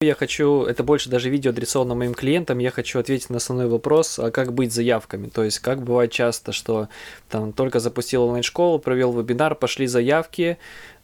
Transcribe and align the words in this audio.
Я 0.00 0.14
хочу, 0.14 0.62
это 0.62 0.84
больше 0.84 1.10
даже 1.10 1.28
видео 1.28 1.50
адресовано 1.50 1.96
моим 1.96 2.14
клиентам, 2.14 2.58
я 2.58 2.70
хочу 2.70 3.00
ответить 3.00 3.30
на 3.30 3.38
основной 3.38 3.66
вопрос, 3.66 4.20
а 4.20 4.30
как 4.30 4.52
быть 4.52 4.72
заявками. 4.72 5.26
То 5.28 5.42
есть, 5.42 5.58
как 5.58 5.82
бывает 5.82 6.12
часто, 6.12 6.52
что 6.52 6.88
там 7.28 7.52
только 7.52 7.80
запустил 7.80 8.22
онлайн-школу, 8.22 8.78
провел 8.78 9.12
вебинар, 9.12 9.56
пошли 9.56 9.88
заявки, 9.88 10.58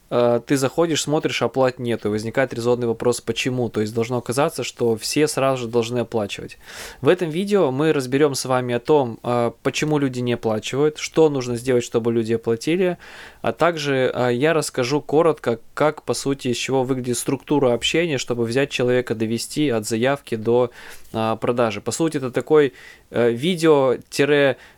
ты 0.09 0.57
заходишь, 0.57 1.03
смотришь, 1.03 1.43
оплат 1.43 1.79
нету, 1.79 2.09
и 2.09 2.11
возникает 2.11 2.55
резонный 2.55 2.87
вопрос, 2.87 3.21
почему. 3.21 3.69
То 3.69 3.81
есть 3.81 3.95
должно 3.95 4.19
оказаться, 4.19 4.63
что 4.63 4.97
все 4.97 5.27
сразу 5.27 5.63
же 5.63 5.69
должны 5.69 6.01
оплачивать. 6.01 6.59
В 7.01 7.09
этом 7.09 7.31
видео 7.31 7.71
мы 7.71 7.93
разберем 7.93 8.35
с 8.35 8.45
вами 8.45 8.75
о 8.75 8.81
том, 8.81 9.19
э, 9.23 9.51
почему 9.63 9.99
люди 9.99 10.21
не 10.21 10.35
оплачивают, 10.35 10.99
что 10.99 11.29
нужно 11.29 11.57
сделать, 11.57 11.85
чтобы 11.85 12.13
люди 12.13 12.35
оплатили, 12.35 12.99
а 13.43 13.53
также 13.53 14.13
э, 14.15 14.31
я 14.35 14.53
расскажу 14.53 15.01
коротко, 15.01 15.59
как, 15.75 16.03
по 16.03 16.15
сути, 16.15 16.49
из 16.49 16.57
чего 16.57 16.85
выглядит 16.85 17.19
структура 17.19 17.73
общения, 17.73 18.19
чтобы 18.19 18.45
взять 18.45 18.71
человека, 18.71 19.15
довести 19.15 19.71
от 19.71 19.87
заявки 19.87 20.37
до 20.37 20.71
продажи. 21.41 21.81
По 21.81 21.93
сути, 21.93 22.17
это 22.17 22.33
такой 22.33 22.73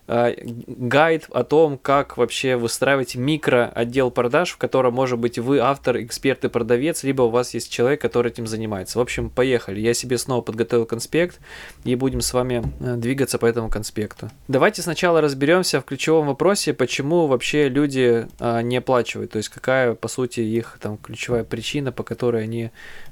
видео-гайд 0.07 1.27
о 1.31 1.43
том, 1.43 1.77
как 1.77 2.17
вообще 2.17 2.55
выстраивать 2.55 3.15
микро-отдел 3.15 4.11
продаж, 4.11 4.51
в 4.51 4.57
котором 4.57 4.93
может 4.93 5.19
быть, 5.19 5.37
вы 5.37 5.59
автор, 5.59 6.01
эксперт 6.01 6.45
и 6.45 6.49
продавец, 6.49 7.03
либо 7.03 7.23
у 7.23 7.29
вас 7.29 7.53
есть 7.53 7.71
человек, 7.71 8.01
который 8.01 8.31
этим 8.31 8.47
занимается. 8.47 8.99
В 8.99 9.01
общем, 9.01 9.29
поехали. 9.29 9.79
Я 9.79 9.93
себе 9.93 10.17
снова 10.17 10.41
подготовил 10.41 10.85
конспект, 10.85 11.39
и 11.83 11.95
будем 11.95 12.21
с 12.21 12.33
вами 12.33 12.63
э, 12.79 12.95
двигаться 12.95 13.37
по 13.37 13.45
этому 13.45 13.69
конспекту. 13.69 14.29
Давайте 14.47 14.81
сначала 14.81 15.21
разберемся 15.21 15.81
в 15.81 15.85
ключевом 15.85 16.27
вопросе, 16.27 16.73
почему 16.73 17.27
вообще 17.27 17.69
люди 17.69 18.27
а, 18.39 18.61
не 18.61 18.77
оплачивают, 18.77 19.31
то 19.31 19.37
есть 19.37 19.49
какая, 19.49 19.93
по 19.93 20.07
сути, 20.07 20.41
их 20.41 20.77
там 20.81 20.97
ключевая 20.97 21.43
причина, 21.43 21.91
по 21.91 22.03
которой 22.03 22.43
они 22.43 22.71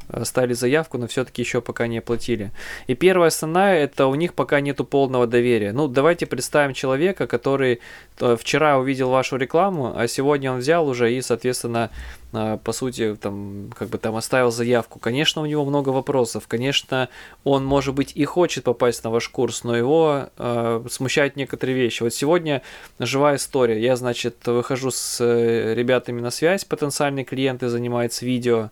оставили 0.10 0.54
заявку, 0.54 0.98
но 0.98 1.08
все-таки 1.08 1.42
еще 1.42 1.62
пока 1.62 1.88
не 1.88 2.00
оплатили. 2.00 2.52
И 2.88 2.96
первая 2.96 3.28
основная, 3.28 3.84
это 3.84 4.08
у 4.08 4.16
них 4.16 4.34
пока 4.34 4.60
нету 4.60 4.86
полного 4.86 5.28
доверия. 5.28 5.72
Ну, 5.74 5.88
давайте 5.88 6.26
представим 6.26 6.74
человека, 6.74 7.28
который 7.28 7.80
э, 8.20 8.38
вчера 8.40 8.78
увидел 8.78 9.10
вашу 9.10 9.38
рекламу, 9.38 9.94
а 9.96 10.08
сегодня 10.08 10.52
он 10.52 10.60
взял 10.60 10.88
уже 10.88 11.14
и, 11.14 11.22
соответственно, 11.22 11.92
а, 12.38 12.58
по 12.58 12.74
сути, 12.74 13.16
там, 13.16 13.70
как 13.78 13.88
бы 13.90 13.98
там 13.98 14.16
оставил 14.16 14.52
заявку. 14.52 15.00
Конечно, 15.00 15.42
у 15.42 15.46
него 15.46 15.64
много 15.64 15.90
вопросов. 15.90 16.48
Конечно, 16.48 17.08
он, 17.46 17.66
может 17.66 17.96
быть, 17.96 18.12
и 18.14 18.26
хочет 18.26 18.66
попасть 18.66 19.04
на 19.04 19.10
ваш 19.10 19.30
курс, 19.30 19.64
но 19.64 19.76
его 19.76 20.30
э, 20.38 20.86
смущают 20.90 21.38
некоторые 21.38 21.78
вещи. 21.78 22.04
Вот 22.04 22.14
сегодня 22.14 22.62
живая 23.00 23.38
история. 23.38 23.82
Я, 23.82 23.96
значит, 23.96 24.46
выхожу 24.48 24.92
с 24.92 25.24
э, 25.24 25.74
ребятами 25.76 26.20
на 26.20 26.30
связь, 26.30 26.66
потенциальные 26.66 27.24
клиенты 27.24 27.70
занимаются 27.70 28.26
видео, 28.26 28.70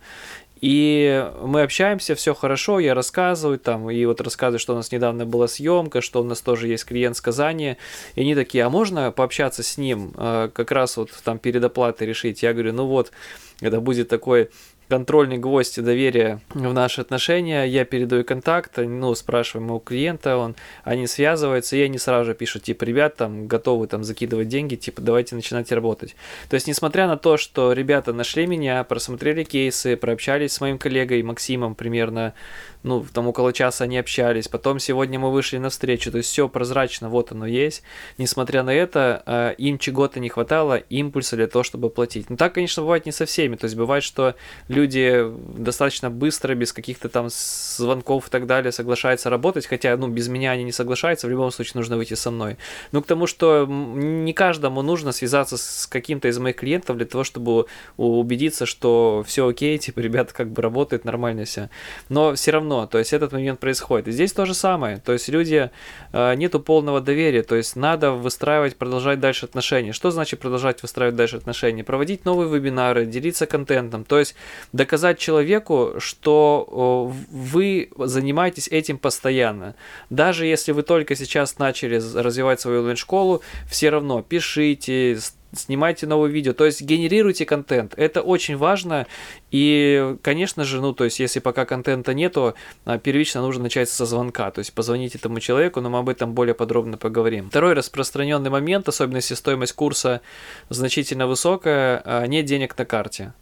и 0.63 1.29
мы 1.41 1.63
общаемся, 1.63 2.15
все 2.15 2.33
хорошо, 2.33 2.79
я 2.79 2.93
рассказываю 2.93 3.59
там, 3.59 3.91
и 3.91 4.05
вот 4.05 4.21
рассказываю, 4.21 4.59
что 4.59 4.71
у 4.71 4.77
нас 4.77 4.93
недавно 4.93 5.25
была 5.25 5.49
съемка, 5.49 5.99
что 5.99 6.21
у 6.21 6.23
нас 6.23 6.39
тоже 6.39 6.69
есть 6.69 6.85
клиент 6.85 7.17
с 7.17 7.21
Казани. 7.21 7.75
И 8.15 8.21
они 8.21 8.33
такие, 8.33 8.63
а 8.63 8.69
можно 8.69 9.11
пообщаться 9.11 9.61
с 9.61 9.77
ним, 9.77 10.13
э, 10.15 10.49
как 10.53 10.71
раз 10.71 10.95
вот 10.95 11.09
там 11.25 11.37
перед 11.37 11.61
оплатой 11.65 12.07
решить? 12.07 12.43
Я 12.43 12.53
говорю, 12.53 12.71
ну 12.71 12.85
вот, 12.85 13.11
это 13.59 13.81
будет 13.81 14.07
такой 14.07 14.51
контрольный 14.93 15.39
гвоздь 15.39 15.81
доверия 15.81 16.39
в 16.53 16.71
наши 16.71 17.01
отношения. 17.01 17.63
Я 17.63 17.83
передаю 17.83 18.23
контакт, 18.23 18.77
ну, 18.77 19.15
спрашиваем 19.15 19.71
у 19.71 19.79
клиента, 19.79 20.37
он, 20.37 20.55
они 20.83 21.07
связываются, 21.07 21.75
и 21.75 21.81
они 21.81 21.97
сразу 21.97 22.25
же 22.25 22.35
пишут, 22.35 22.61
типа, 22.61 22.83
ребят, 22.83 23.15
там, 23.15 23.47
готовы 23.47 23.87
там 23.87 24.03
закидывать 24.03 24.49
деньги, 24.49 24.75
типа, 24.75 25.01
давайте 25.01 25.33
начинать 25.33 25.71
работать. 25.71 26.15
То 26.47 26.53
есть, 26.53 26.67
несмотря 26.67 27.07
на 27.07 27.17
то, 27.17 27.37
что 27.37 27.73
ребята 27.73 28.13
нашли 28.13 28.45
меня, 28.45 28.83
просмотрели 28.83 29.43
кейсы, 29.43 29.97
прообщались 29.97 30.53
с 30.53 30.61
моим 30.61 30.77
коллегой 30.77 31.23
Максимом 31.23 31.73
примерно 31.73 32.35
ну, 32.83 33.05
там 33.11 33.27
около 33.27 33.53
часа 33.53 33.85
они 33.85 33.97
общались, 33.97 34.47
потом 34.47 34.77
сегодня 34.77 35.17
мы 35.17 35.31
вышли 35.31 35.57
на 35.57 35.69
встречу, 35.69 36.11
то 36.11 36.17
есть 36.17 36.29
все 36.29 36.49
прозрачно, 36.49 37.09
вот 37.09 37.31
оно 37.31 37.45
есть. 37.45 37.81
Несмотря 38.17 38.61
на 38.63 38.73
это, 38.73 39.23
э, 39.25 39.55
им 39.57 39.77
чего-то 39.77 40.19
не 40.19 40.29
хватало, 40.29 40.75
импульса 40.75 41.37
для 41.37 41.47
того, 41.47 41.63
чтобы 41.63 41.89
платить. 41.89 42.29
Ну, 42.29 42.35
так, 42.35 42.53
конечно, 42.53 42.83
бывает 42.83 43.05
не 43.05 43.11
со 43.11 43.25
всеми, 43.25 43.55
то 43.55 43.65
есть 43.65 43.77
бывает, 43.77 44.03
что 44.03 44.35
люди 44.67 44.82
достаточно 44.87 46.09
быстро, 46.09 46.55
без 46.55 46.73
каких-то 46.73 47.09
там 47.09 47.27
звонков 47.29 48.27
и 48.27 48.31
так 48.31 48.47
далее, 48.47 48.71
соглашаются 48.71 49.29
работать, 49.29 49.67
хотя, 49.67 49.95
ну, 49.97 50.07
без 50.07 50.27
меня 50.27 50.51
они 50.51 50.63
не 50.63 50.71
соглашаются, 50.71 51.27
в 51.27 51.29
любом 51.29 51.51
случае 51.51 51.73
нужно 51.75 51.97
выйти 51.97 52.15
со 52.15 52.31
мной. 52.31 52.57
Ну, 52.91 53.01
к 53.01 53.05
тому, 53.05 53.27
что 53.27 53.65
не 53.67 54.33
каждому 54.33 54.81
нужно 54.81 55.11
связаться 55.11 55.57
с 55.57 55.87
каким-то 55.87 56.27
из 56.27 56.39
моих 56.39 56.55
клиентов 56.55 56.97
для 56.97 57.05
того, 57.05 57.23
чтобы 57.23 57.65
убедиться, 57.97 58.65
что 58.65 59.23
все 59.27 59.47
окей, 59.47 59.77
типа, 59.83 59.99
ребята 59.99 60.33
как 60.33 60.49
бы 60.49 60.61
работают 60.61 61.05
нормально 61.05 61.45
все. 61.45 61.69
Но 62.09 62.33
все 62.33 62.51
равно 62.51 62.63
равно, 62.63 62.87
то 62.87 62.97
есть 62.97 63.13
этот 63.13 63.31
момент 63.33 63.59
происходит. 63.59 64.07
И 64.07 64.11
здесь 64.11 64.33
то 64.33 64.45
же 64.45 64.53
самое, 64.53 64.97
то 64.97 65.13
есть 65.13 65.29
люди, 65.29 65.69
э, 66.13 66.35
нету 66.35 66.59
полного 66.59 67.01
доверия, 67.01 67.43
то 67.43 67.55
есть 67.55 67.75
надо 67.75 68.11
выстраивать, 68.11 68.75
продолжать 68.75 69.19
дальше 69.19 69.45
отношения. 69.45 69.93
Что 69.93 70.11
значит 70.11 70.39
продолжать 70.39 70.81
выстраивать 70.81 71.15
дальше 71.15 71.37
отношения? 71.37 71.83
Проводить 71.83 72.25
новые 72.25 72.49
вебинары, 72.49 73.05
делиться 73.05 73.45
контентом, 73.45 74.03
то 74.03 74.19
есть 74.19 74.35
доказать 74.73 75.19
человеку, 75.19 75.93
что 75.99 77.11
вы 77.31 77.89
занимаетесь 77.97 78.67
этим 78.67 78.97
постоянно. 78.97 79.75
Даже 80.09 80.45
если 80.45 80.71
вы 80.71 80.83
только 80.83 81.15
сейчас 81.15 81.59
начали 81.59 82.01
развивать 82.15 82.59
свою 82.59 82.79
онлайн-школу, 82.79 83.41
все 83.69 83.89
равно 83.91 84.21
пишите, 84.21 85.17
снимайте 85.55 86.07
новые 86.07 86.33
видео, 86.33 86.53
то 86.53 86.65
есть 86.65 86.81
генерируйте 86.81 87.45
контент. 87.45 87.93
Это 87.97 88.21
очень 88.21 88.57
важно. 88.57 89.07
И, 89.51 90.15
конечно 90.21 90.63
же, 90.63 90.81
ну, 90.81 90.93
то 90.93 91.03
есть, 91.03 91.19
если 91.19 91.39
пока 91.39 91.65
контента 91.65 92.13
нету, 92.13 92.55
а, 92.85 92.97
первично 92.97 93.41
нужно 93.41 93.63
начать 93.63 93.89
со 93.89 94.05
звонка, 94.05 94.49
то 94.51 94.59
есть 94.59 94.73
позвонить 94.73 95.15
этому 95.15 95.39
человеку, 95.39 95.81
но 95.81 95.89
мы 95.89 95.99
об 95.99 96.09
этом 96.09 96.33
более 96.33 96.55
подробно 96.55 96.97
поговорим. 96.97 97.49
Второй 97.49 97.73
распространенный 97.73 98.49
момент, 98.49 98.87
особенно 98.87 99.17
если 99.17 99.35
стоимость 99.35 99.73
курса 99.73 100.21
значительно 100.69 101.27
высокая, 101.27 102.01
а, 102.03 102.25
нет 102.25 102.45
денег 102.45 102.75
на 102.77 102.85
карте 102.85 103.33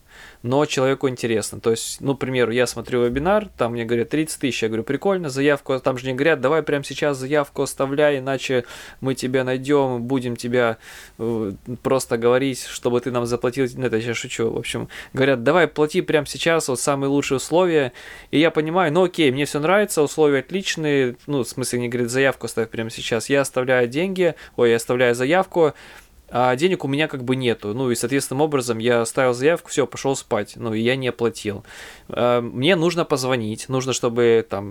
но 0.44 0.66
человеку 0.66 1.08
интересно. 1.08 1.60
То 1.60 1.72
есть, 1.72 2.02
ну, 2.02 2.16
к 2.16 2.20
примеру, 2.20 2.52
я 2.52 2.66
смотрю 2.66 3.04
вебинар, 3.04 3.48
там 3.58 3.74
мне 3.74 3.86
говорят 3.86 4.10
30 4.10 4.40
тысяч, 4.40 4.64
я 4.64 4.70
говорю, 4.70 4.84
прикольно, 4.84 5.30
заявку, 5.30 5.80
там 5.80 5.98
же 5.98 6.08
не 6.08 6.14
говорят, 6.14 6.42
давай 6.42 6.64
прямо 6.64 6.84
сейчас 6.84 7.18
заявку 7.18 7.62
оставляй, 7.62 8.20
иначе 8.20 8.66
мы 9.02 9.16
тебя 9.16 9.44
найдем, 9.44 10.02
будем 10.04 10.36
тебя 10.36 10.78
э, 11.20 11.54
просто 11.84 12.18
говорить, 12.18 12.64
чтобы 12.66 13.00
ты 13.02 13.12
нам 13.12 13.26
заплатил, 13.26 13.68
ну, 13.76 13.86
это 13.86 13.98
я 13.98 14.14
шучу, 14.14 14.52
в 14.52 14.58
общем, 14.58 14.90
говорят, 15.14 15.44
давай 15.44 15.68
плати 15.68 16.02
прямо 16.02 16.26
сейчас, 16.26 16.68
вот 16.68 16.80
самые 16.80 17.10
лучшие 17.10 17.38
условия, 17.38 17.94
и 18.32 18.40
я 18.40 18.52
понимаю, 18.52 18.92
ну, 18.92 19.04
окей, 19.04 19.32
мне 19.32 19.46
все 19.46 19.60
нравится, 19.60 20.02
условия 20.02 20.40
отличные, 20.40 21.16
ну, 21.28 21.44
в 21.44 21.48
смысле, 21.48 21.80
не 21.80 21.90
говорят, 21.90 22.10
заявку 22.10 22.46
оставь 22.46 22.70
прямо 22.70 22.90
сейчас, 22.90 23.30
я 23.30 23.42
оставляю 23.42 23.88
деньги, 23.88 24.36
ой, 24.56 24.72
я 24.72 24.78
оставляю 24.78 25.14
заявку, 25.14 25.74
а 26.34 26.56
денег 26.56 26.86
у 26.86 26.88
меня 26.88 27.10
как 27.10 27.24
бы 27.26 27.36
нету. 27.36 27.74
Ну 27.74 27.92
и, 27.92 27.96
соответственным 27.96 28.42
образом, 28.42 28.78
я 28.78 29.04
ставил 29.06 29.34
заявку, 29.34 29.70
все, 29.70 29.86
пошел 29.86 30.16
спать. 30.16 30.54
Ну 30.56 30.74
и 30.74 30.80
я 30.80 30.96
не 30.96 31.10
оплатил. 31.10 31.66
А, 32.08 32.40
мне 32.40 32.78
нужно 32.78 33.04
позвонить. 33.04 33.68
Нужно, 33.68 33.92
чтобы 33.92 34.46
там 34.50 34.68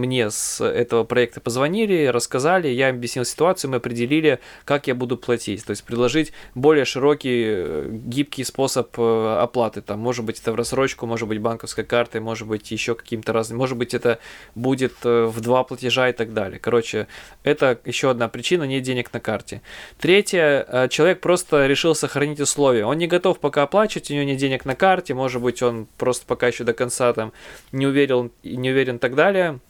мне 0.00 0.30
с 0.30 0.64
этого 0.64 1.04
проекта 1.04 1.40
позвонили, 1.40 2.06
рассказали, 2.06 2.68
я 2.68 2.88
объяснил 2.88 3.26
ситуацию, 3.26 3.70
мы 3.70 3.76
определили, 3.76 4.40
как 4.64 4.86
я 4.86 4.94
буду 4.94 5.18
платить. 5.18 5.64
То 5.66 5.70
есть 5.70 5.84
предложить 5.84 6.32
более 6.54 6.86
широкий, 6.86 7.44
э, 7.46 7.88
гибкий 7.90 8.44
способ 8.44 8.98
э, 8.98 9.38
оплаты. 9.42 9.82
Там, 9.82 10.00
может 10.00 10.24
быть, 10.24 10.40
это 10.40 10.52
в 10.52 10.54
рассрочку, 10.54 11.04
может 11.04 11.28
быть, 11.28 11.40
банковской 11.40 11.84
картой, 11.84 12.22
может 12.22 12.48
быть, 12.48 12.70
еще 12.70 12.94
каким-то 12.94 13.34
разным. 13.34 13.58
Может 13.58 13.76
быть, 13.76 13.92
это 13.92 14.18
будет 14.54 14.94
э, 15.04 15.26
в 15.26 15.42
два 15.42 15.62
платежа 15.64 16.08
и 16.08 16.12
так 16.14 16.32
далее. 16.32 16.58
Короче, 16.58 17.06
это 17.42 17.78
еще 17.84 18.10
одна 18.10 18.28
причина, 18.28 18.64
нет 18.64 18.82
денег 18.82 19.12
на 19.12 19.20
карте. 19.20 19.60
Третье, 19.98 20.85
человек 20.88 21.20
просто 21.20 21.66
решил 21.66 21.94
сохранить 21.94 22.40
условия. 22.40 22.84
Он 22.84 22.98
не 22.98 23.06
готов 23.06 23.38
пока 23.38 23.62
оплачивать, 23.62 24.10
у 24.10 24.14
него 24.14 24.24
нет 24.24 24.38
денег 24.38 24.64
на 24.64 24.74
карте, 24.74 25.14
может 25.14 25.42
быть, 25.42 25.62
он 25.62 25.86
просто 25.98 26.26
пока 26.26 26.48
еще 26.48 26.64
до 26.64 26.72
конца 26.72 27.12
там 27.12 27.32
не 27.72 27.86
уверен, 27.86 28.30
не 28.42 28.70
уверен 28.70 28.96
и 28.96 28.98
так 28.98 29.14
далее. 29.14 29.60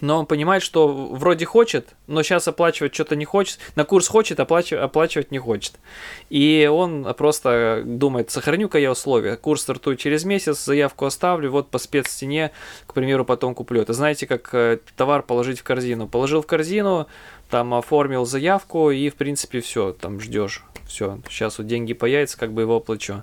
Но 0.00 0.18
он 0.18 0.26
понимает, 0.26 0.62
что 0.62 0.88
вроде 0.88 1.44
хочет, 1.44 1.88
но 2.06 2.22
сейчас 2.22 2.48
оплачивать 2.48 2.94
что-то 2.94 3.16
не 3.16 3.24
хочет. 3.24 3.58
На 3.76 3.84
курс 3.84 4.08
хочет, 4.08 4.40
оплачивать, 4.40 4.82
оплачивать 4.82 5.30
не 5.30 5.38
хочет. 5.38 5.74
И 6.30 6.68
он 6.72 7.12
просто 7.14 7.82
думает, 7.84 8.30
сохраню-ка 8.30 8.78
я 8.78 8.92
условия. 8.92 9.36
Курс 9.36 9.62
стартует 9.62 9.98
через 9.98 10.24
месяц, 10.24 10.64
заявку 10.64 11.04
оставлю, 11.04 11.50
вот 11.50 11.68
по 11.68 11.78
спеццене, 11.78 12.50
к 12.86 12.94
примеру, 12.94 13.24
потом 13.24 13.54
куплю. 13.54 13.82
Это 13.82 13.92
знаете, 13.92 14.26
как 14.26 14.48
э, 14.54 14.78
товар 14.96 15.22
положить 15.22 15.60
в 15.60 15.64
корзину. 15.64 16.08
Положил 16.08 16.40
в 16.40 16.46
корзину, 16.46 17.06
там 17.50 17.74
оформил 17.74 18.24
заявку 18.24 18.90
и, 18.90 19.08
в 19.10 19.16
принципе, 19.16 19.60
все, 19.60 19.92
там 19.92 20.20
ждешь. 20.20 20.64
Все, 20.86 21.20
сейчас 21.28 21.58
вот 21.58 21.68
деньги 21.68 21.92
появятся, 21.92 22.36
как 22.36 22.52
бы 22.52 22.62
его 22.62 22.76
оплачу. 22.76 23.22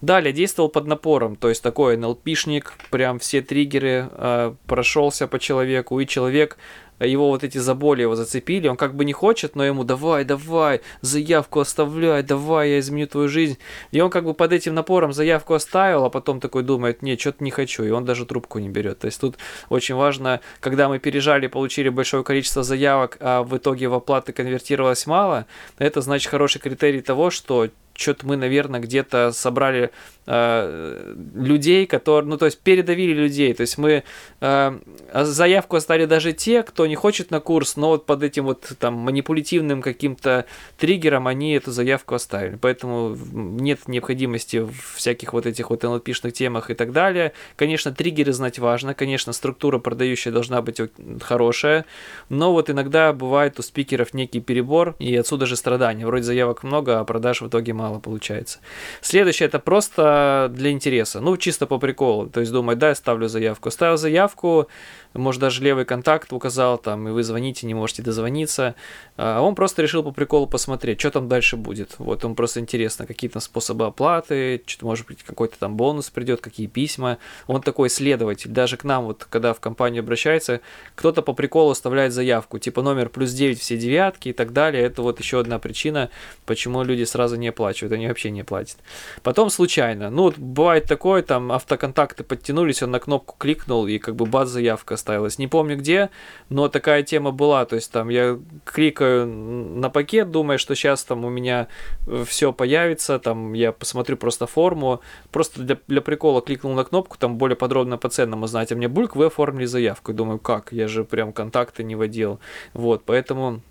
Далее, 0.00 0.32
действовал 0.32 0.70
под 0.70 0.86
напором, 0.86 1.36
то 1.36 1.50
есть 1.50 1.62
такой 1.62 1.96
НЛПшник, 1.98 2.72
прям 2.90 3.18
все 3.18 3.42
триггеры 3.42 4.08
э, 4.10 4.54
прошелся 4.66 5.28
по 5.28 5.38
человеку, 5.38 6.00
и 6.00 6.06
человек 6.06 6.56
его 7.00 7.28
вот 7.28 7.44
эти 7.44 7.58
заболи 7.58 8.02
его 8.02 8.14
зацепили, 8.14 8.68
он 8.68 8.76
как 8.76 8.94
бы 8.94 9.04
не 9.04 9.12
хочет, 9.12 9.56
но 9.56 9.64
ему 9.64 9.84
давай, 9.84 10.24
давай, 10.24 10.80
заявку 11.00 11.60
оставляй, 11.60 12.22
давай, 12.22 12.70
я 12.70 12.78
изменю 12.78 13.06
твою 13.06 13.28
жизнь. 13.28 13.58
И 13.90 14.00
он 14.00 14.10
как 14.10 14.24
бы 14.24 14.34
под 14.34 14.52
этим 14.52 14.74
напором 14.74 15.12
заявку 15.12 15.54
оставил, 15.54 16.04
а 16.04 16.10
потом 16.10 16.40
такой 16.40 16.62
думает, 16.62 17.02
нет, 17.02 17.20
что-то 17.20 17.42
не 17.42 17.50
хочу, 17.50 17.84
и 17.84 17.90
он 17.90 18.04
даже 18.04 18.26
трубку 18.26 18.58
не 18.58 18.68
берет. 18.68 19.00
То 19.00 19.06
есть 19.06 19.20
тут 19.20 19.36
очень 19.68 19.94
важно, 19.94 20.40
когда 20.60 20.88
мы 20.88 20.98
пережали, 20.98 21.46
получили 21.46 21.88
большое 21.88 22.24
количество 22.24 22.62
заявок, 22.62 23.16
а 23.20 23.42
в 23.42 23.56
итоге 23.56 23.88
в 23.88 23.94
оплаты 23.94 24.32
конвертировалось 24.32 25.06
мало, 25.06 25.46
это 25.78 26.00
значит 26.00 26.30
хороший 26.30 26.60
критерий 26.60 27.00
того, 27.00 27.30
что 27.30 27.68
что-то 27.94 28.26
мы, 28.26 28.36
наверное, 28.36 28.80
где-то 28.80 29.32
собрали 29.32 29.90
э, 30.26 31.14
людей, 31.34 31.86
которые, 31.86 32.28
ну, 32.28 32.38
то 32.38 32.46
есть 32.46 32.58
передавили 32.58 33.12
людей, 33.12 33.52
то 33.54 33.62
есть 33.62 33.78
мы 33.78 34.04
э, 34.40 34.78
заявку 35.14 35.76
оставили 35.76 36.06
даже 36.06 36.32
те, 36.32 36.62
кто 36.62 36.86
не 36.86 36.94
хочет 36.94 37.30
на 37.30 37.40
курс, 37.40 37.76
но 37.76 37.88
вот 37.88 38.06
под 38.06 38.22
этим 38.22 38.44
вот 38.44 38.72
там 38.78 38.94
манипулятивным 38.94 39.82
каким-то 39.82 40.46
триггером 40.78 41.26
они 41.26 41.52
эту 41.54 41.70
заявку 41.70 42.14
оставили, 42.14 42.56
поэтому 42.56 43.16
нет 43.32 43.88
необходимости 43.88 44.58
в 44.58 44.96
всяких 44.96 45.32
вот 45.32 45.46
этих 45.46 45.70
вот 45.70 45.84
NLP-шных 45.84 46.32
темах 46.32 46.70
и 46.70 46.74
так 46.74 46.92
далее. 46.92 47.32
Конечно, 47.56 47.92
триггеры 47.92 48.32
знать 48.32 48.58
важно, 48.58 48.94
конечно, 48.94 49.32
структура 49.32 49.78
продающая 49.78 50.32
должна 50.32 50.62
быть 50.62 50.80
хорошая, 51.20 51.84
но 52.28 52.52
вот 52.52 52.70
иногда 52.70 53.12
бывает 53.12 53.58
у 53.58 53.62
спикеров 53.62 54.14
некий 54.14 54.40
перебор, 54.40 54.94
и 54.98 55.14
отсюда 55.16 55.46
же 55.46 55.56
страдания. 55.56 56.06
Вроде 56.06 56.24
заявок 56.24 56.62
много, 56.62 57.00
а 57.00 57.04
продаж 57.04 57.42
в 57.42 57.48
итоге 57.48 57.72
мало 57.72 57.81
получается. 58.00 58.58
Следующее 59.00 59.46
это 59.48 59.58
просто 59.58 60.50
для 60.54 60.70
интереса, 60.70 61.20
ну 61.20 61.36
чисто 61.36 61.66
по 61.66 61.78
приколу, 61.78 62.28
то 62.28 62.40
есть 62.40 62.52
думать, 62.52 62.78
да, 62.78 62.88
я 62.90 62.94
ставлю 62.94 63.28
заявку. 63.28 63.70
Ставил 63.70 63.96
заявку, 63.96 64.68
может 65.14 65.40
даже 65.40 65.62
левый 65.62 65.84
контакт 65.84 66.32
указал, 66.32 66.78
там, 66.78 67.08
и 67.08 67.10
вы 67.10 67.22
звоните, 67.22 67.66
не 67.66 67.74
можете 67.74 68.02
дозвониться. 68.02 68.74
А 69.16 69.40
он 69.40 69.54
просто 69.54 69.82
решил 69.82 70.02
по 70.02 70.10
приколу 70.10 70.46
посмотреть, 70.46 71.00
что 71.00 71.10
там 71.10 71.28
дальше 71.28 71.56
будет. 71.56 71.96
Вот, 71.98 72.22
ему 72.24 72.34
просто 72.34 72.60
интересно, 72.60 73.06
какие 73.06 73.30
там 73.30 73.42
способы 73.42 73.86
оплаты, 73.86 74.62
что-то, 74.66 74.86
может 74.86 75.06
быть, 75.06 75.22
какой-то 75.22 75.58
там 75.58 75.76
бонус 75.76 76.10
придет, 76.10 76.40
какие 76.40 76.66
письма. 76.66 77.18
Он 77.46 77.60
такой 77.60 77.88
исследователь. 77.88 78.50
Даже 78.50 78.76
к 78.76 78.84
нам, 78.84 79.04
вот, 79.04 79.26
когда 79.28 79.52
в 79.52 79.60
компанию 79.60 80.02
обращается, 80.02 80.60
кто-то 80.94 81.22
по 81.22 81.34
приколу 81.34 81.70
оставляет 81.70 82.12
заявку, 82.12 82.58
типа 82.58 82.82
номер 82.82 83.08
плюс 83.08 83.32
9 83.32 83.58
все 83.58 83.76
девятки 83.76 84.30
и 84.30 84.32
так 84.32 84.52
далее. 84.52 84.82
Это 84.82 85.02
вот 85.02 85.20
еще 85.20 85.40
одна 85.40 85.58
причина, 85.58 86.10
почему 86.46 86.82
люди 86.82 87.04
сразу 87.04 87.36
не 87.36 87.52
оплачивают, 87.72 87.92
они 87.92 88.06
вообще 88.08 88.30
не 88.30 88.44
платят. 88.44 88.76
Потом 89.22 89.50
случайно. 89.50 90.10
Ну, 90.10 90.22
вот 90.24 90.38
бывает 90.38 90.84
такое, 90.84 91.22
там 91.22 91.50
автоконтакты 91.52 92.24
подтянулись, 92.24 92.82
он 92.82 92.90
на 92.90 93.00
кнопку 93.00 93.34
кликнул, 93.38 93.86
и 93.86 93.98
как 93.98 94.14
бы 94.14 94.26
бац, 94.26 94.48
заявка 94.48 94.94
оставилась. 94.94 95.38
Не 95.38 95.48
помню 95.48 95.76
где, 95.76 96.10
но 96.50 96.68
такая 96.68 97.02
тема 97.02 97.30
была. 97.30 97.64
То 97.64 97.76
есть 97.76 97.90
там 97.92 98.10
я 98.10 98.38
кликаю 98.64 99.26
на 99.26 99.90
пакет, 99.90 100.30
думая, 100.30 100.58
что 100.58 100.74
сейчас 100.74 101.04
там 101.04 101.24
у 101.24 101.30
меня 101.30 101.68
э, 102.06 102.24
все 102.26 102.52
появится, 102.52 103.18
там 103.18 103.54
я 103.54 103.72
посмотрю 103.72 104.16
просто 104.16 104.46
форму, 104.46 105.00
просто 105.30 105.62
для, 105.62 105.76
для 105.88 106.00
прикола 106.00 106.42
кликнул 106.42 106.74
на 106.74 106.84
кнопку, 106.84 107.16
там 107.18 107.38
более 107.38 107.56
подробно 107.56 107.98
по 107.98 108.08
ценам 108.08 108.42
узнать, 108.42 108.72
а 108.72 108.76
мне 108.76 108.88
бульк, 108.88 109.16
вы 109.16 109.26
оформили 109.26 109.66
заявку. 109.66 110.12
И 110.12 110.14
думаю, 110.14 110.38
как? 110.38 110.72
Я 110.72 110.88
же 110.88 111.04
прям 111.04 111.32
контакты 111.32 111.84
не 111.84 111.96
водил. 111.96 112.38
Вот, 112.74 113.04
поэтому 113.04 113.62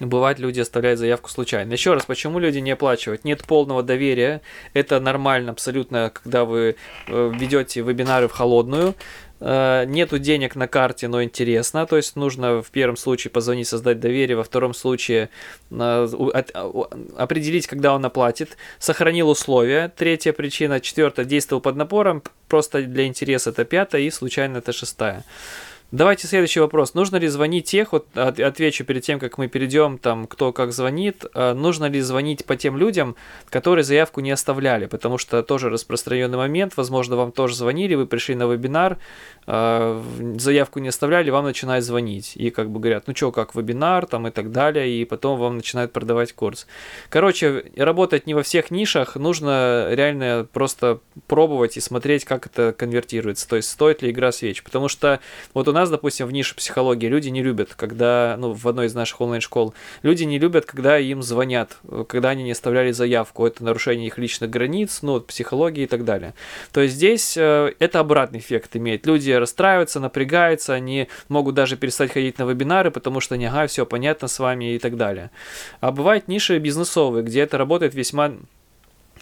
Бывает, 0.00 0.38
люди 0.38 0.60
оставляют 0.60 0.98
заявку 0.98 1.28
случайно. 1.28 1.72
Еще 1.72 1.92
раз, 1.92 2.06
почему 2.06 2.38
люди 2.38 2.58
не 2.58 2.70
оплачивают? 2.70 3.24
Нет 3.24 3.44
полного 3.44 3.82
доверия. 3.82 4.40
Это 4.72 4.98
нормально 4.98 5.52
абсолютно, 5.52 6.10
когда 6.10 6.46
вы 6.46 6.76
э, 7.06 7.32
ведете 7.34 7.82
вебинары 7.82 8.26
в 8.26 8.32
холодную. 8.32 8.94
Э, 9.40 9.84
нету 9.86 10.18
денег 10.18 10.54
на 10.54 10.68
карте, 10.68 11.08
но 11.08 11.22
интересно, 11.22 11.86
то 11.86 11.96
есть 11.96 12.14
нужно 12.14 12.62
в 12.62 12.70
первом 12.70 12.96
случае 12.96 13.30
позвонить, 13.30 13.68
создать 13.68 13.98
доверие, 13.98 14.36
во 14.36 14.44
втором 14.44 14.74
случае 14.74 15.30
э, 15.70 16.08
определить, 17.16 17.66
когда 17.66 17.94
он 17.94 18.04
оплатит, 18.04 18.58
сохранил 18.78 19.30
условия, 19.30 19.90
третья 19.96 20.34
причина, 20.34 20.78
четвертая, 20.80 21.24
действовал 21.24 21.62
под 21.62 21.76
напором, 21.76 22.22
просто 22.48 22.82
для 22.82 23.06
интереса 23.06 23.50
это 23.50 23.64
пятая 23.64 24.02
и 24.02 24.10
случайно 24.10 24.58
это 24.58 24.72
шестая. 24.72 25.24
Давайте 25.92 26.28
следующий 26.28 26.60
вопрос. 26.60 26.94
Нужно 26.94 27.16
ли 27.16 27.26
звонить 27.26 27.64
тех, 27.64 27.90
вот 27.90 28.16
отвечу 28.16 28.84
перед 28.84 29.02
тем, 29.02 29.18
как 29.18 29.38
мы 29.38 29.48
перейдем, 29.48 29.98
там, 29.98 30.28
кто 30.28 30.52
как 30.52 30.72
звонит, 30.72 31.24
э, 31.34 31.52
нужно 31.52 31.86
ли 31.86 32.00
звонить 32.00 32.44
по 32.44 32.54
тем 32.54 32.76
людям, 32.76 33.16
которые 33.48 33.82
заявку 33.82 34.20
не 34.20 34.30
оставляли, 34.30 34.86
потому 34.86 35.18
что 35.18 35.42
тоже 35.42 35.68
распространенный 35.68 36.38
момент, 36.38 36.76
возможно, 36.76 37.16
вам 37.16 37.32
тоже 37.32 37.56
звонили, 37.56 37.96
вы 37.96 38.06
пришли 38.06 38.36
на 38.36 38.46
вебинар, 38.46 38.98
э, 39.48 40.02
заявку 40.38 40.78
не 40.78 40.90
оставляли, 40.90 41.30
вам 41.30 41.44
начинают 41.44 41.84
звонить, 41.84 42.36
и 42.36 42.50
как 42.50 42.70
бы 42.70 42.78
говорят, 42.78 43.08
ну 43.08 43.16
что, 43.16 43.32
как 43.32 43.56
вебинар, 43.56 44.06
там, 44.06 44.28
и 44.28 44.30
так 44.30 44.52
далее, 44.52 44.88
и 44.88 45.04
потом 45.04 45.40
вам 45.40 45.56
начинают 45.56 45.92
продавать 45.92 46.32
курс. 46.34 46.68
Короче, 47.08 47.64
работать 47.76 48.28
не 48.28 48.34
во 48.34 48.44
всех 48.44 48.70
нишах, 48.70 49.16
нужно 49.16 49.88
реально 49.90 50.46
просто 50.52 51.00
пробовать 51.26 51.76
и 51.76 51.80
смотреть, 51.80 52.24
как 52.24 52.46
это 52.46 52.72
конвертируется, 52.72 53.48
то 53.48 53.56
есть 53.56 53.68
стоит 53.68 54.02
ли 54.02 54.12
игра 54.12 54.30
свеч, 54.30 54.62
потому 54.62 54.86
что 54.86 55.18
вот 55.52 55.66
у 55.66 55.72
нас 55.72 55.79
нас, 55.80 55.90
допустим, 55.90 56.26
в 56.26 56.32
нише 56.32 56.54
психологии 56.54 57.06
люди 57.06 57.28
не 57.28 57.42
любят, 57.42 57.74
когда, 57.74 58.36
ну, 58.38 58.52
в 58.52 58.66
одной 58.68 58.86
из 58.86 58.94
наших 58.94 59.20
онлайн-школ, 59.20 59.74
люди 60.02 60.24
не 60.24 60.38
любят, 60.38 60.66
когда 60.66 60.98
им 60.98 61.22
звонят, 61.22 61.78
когда 62.08 62.30
они 62.30 62.42
не 62.42 62.52
оставляли 62.52 62.92
заявку, 62.92 63.46
это 63.46 63.64
нарушение 63.64 64.06
их 64.06 64.18
личных 64.18 64.50
границ, 64.50 65.00
ну, 65.02 65.20
психологии 65.20 65.84
и 65.84 65.86
так 65.86 66.04
далее. 66.04 66.34
То 66.72 66.80
есть 66.80 66.94
здесь 66.94 67.36
э, 67.36 67.72
это 67.78 68.00
обратный 68.00 68.38
эффект 68.38 68.76
имеет. 68.76 69.06
Люди 69.06 69.30
расстраиваются, 69.30 70.00
напрягаются, 70.00 70.74
они 70.74 71.08
могут 71.28 71.54
даже 71.54 71.76
перестать 71.76 72.12
ходить 72.12 72.38
на 72.38 72.44
вебинары, 72.44 72.90
потому 72.90 73.20
что, 73.20 73.34
ага, 73.34 73.66
все 73.66 73.86
понятно 73.86 74.28
с 74.28 74.38
вами 74.38 74.74
и 74.74 74.78
так 74.78 74.96
далее. 74.96 75.30
А 75.80 75.92
бывают 75.92 76.28
ниши 76.28 76.58
бизнесовые, 76.58 77.24
где 77.24 77.40
это 77.40 77.58
работает 77.58 77.94
весьма 77.94 78.32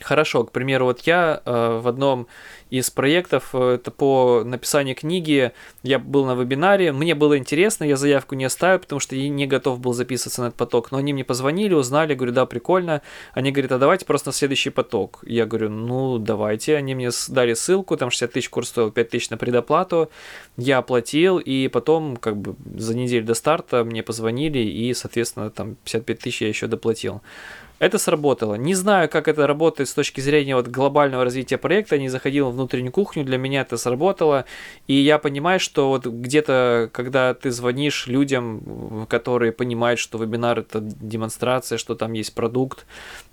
Хорошо, 0.01 0.45
к 0.45 0.53
примеру, 0.53 0.85
вот 0.85 1.01
я 1.01 1.43
э, 1.45 1.81
в 1.83 1.89
одном 1.89 2.29
из 2.71 2.89
проектов, 2.89 3.51
э, 3.53 3.75
это 3.75 3.91
по 3.91 4.43
написанию 4.45 4.95
книги, 4.95 5.51
я 5.83 5.99
был 5.99 6.25
на 6.25 6.37
вебинаре, 6.37 6.93
мне 6.93 7.17
было 7.17 7.37
интересно, 7.37 7.83
я 7.83 7.97
заявку 7.97 8.37
не 8.37 8.45
оставил, 8.45 8.79
потому 8.79 9.01
что 9.01 9.17
я 9.17 9.29
не 9.29 9.47
готов 9.49 9.81
был 9.81 9.93
записываться 9.93 10.43
на 10.43 10.47
этот 10.47 10.59
поток, 10.59 10.93
но 10.93 10.99
они 10.99 11.13
мне 11.13 11.25
позвонили, 11.25 11.75
узнали, 11.75 12.15
говорю, 12.15 12.33
да, 12.33 12.47
прикольно, 12.47 13.03
они 13.33 13.51
говорят, 13.51 13.73
а 13.73 13.79
давайте 13.79 14.05
просто 14.05 14.29
на 14.29 14.33
следующий 14.33 14.71
поток. 14.71 15.19
Я 15.27 15.47
говорю, 15.47 15.71
ну, 15.71 16.19
давайте, 16.19 16.77
они 16.77 16.95
мне 16.95 17.11
дали 17.29 17.55
ссылку, 17.55 17.97
там 17.97 18.11
60 18.11 18.33
тысяч 18.33 18.51
курс 18.51 18.69
стоил 18.69 18.93
5 18.93 19.11
тысяч 19.11 19.31
на 19.31 19.37
предоплату, 19.37 20.11
я 20.57 20.79
оплатил, 20.79 21.39
и 21.39 21.67
потом, 21.67 22.17
как 22.17 22.37
бы, 22.37 22.55
за 22.79 22.97
неделю 22.97 23.25
до 23.25 23.35
старта 23.35 23.83
мне 23.83 24.05
позвонили, 24.05 24.61
и, 24.61 24.95
соответственно, 24.95 25.51
там 25.51 25.75
55 25.85 26.19
тысяч 26.21 26.43
я 26.43 26.49
еще 26.49 26.69
доплатил. 26.69 27.21
Это 27.79 27.99
сработало. 27.99 28.57
Не 28.57 28.75
знаю, 28.75 29.09
как 29.09 29.29
это 29.29 29.47
работает 29.47 29.89
с 29.89 29.95
точки 29.95 30.21
зрения 30.21 30.57
вот 30.57 30.67
глобального 30.67 31.23
развития 31.23 31.59
проекта. 31.59 31.97
Не 31.97 32.09
заходил 32.09 32.51
в 32.51 32.55
внутреннюю 32.55 32.91
кухню, 32.91 33.25
для 33.25 33.39
меня 33.39 33.61
это 33.61 33.77
сработало. 33.77 34.47
И 34.89 34.95
я 34.95 35.19
понимаю, 35.19 35.61
что 35.61 35.89
вот 35.89 36.05
где-то, 36.05 36.91
когда 36.93 37.35
ты 37.35 37.53
звонишь 37.53 38.09
людям, 38.09 39.07
которые 39.09 39.53
понимают, 39.53 40.01
что 40.01 40.19
вебинар 40.19 40.59
это 40.59 40.81
демонстрация, 40.81 41.79
что 41.79 41.95
там 41.95 42.15
есть 42.15 42.35
продукт, 42.35 42.85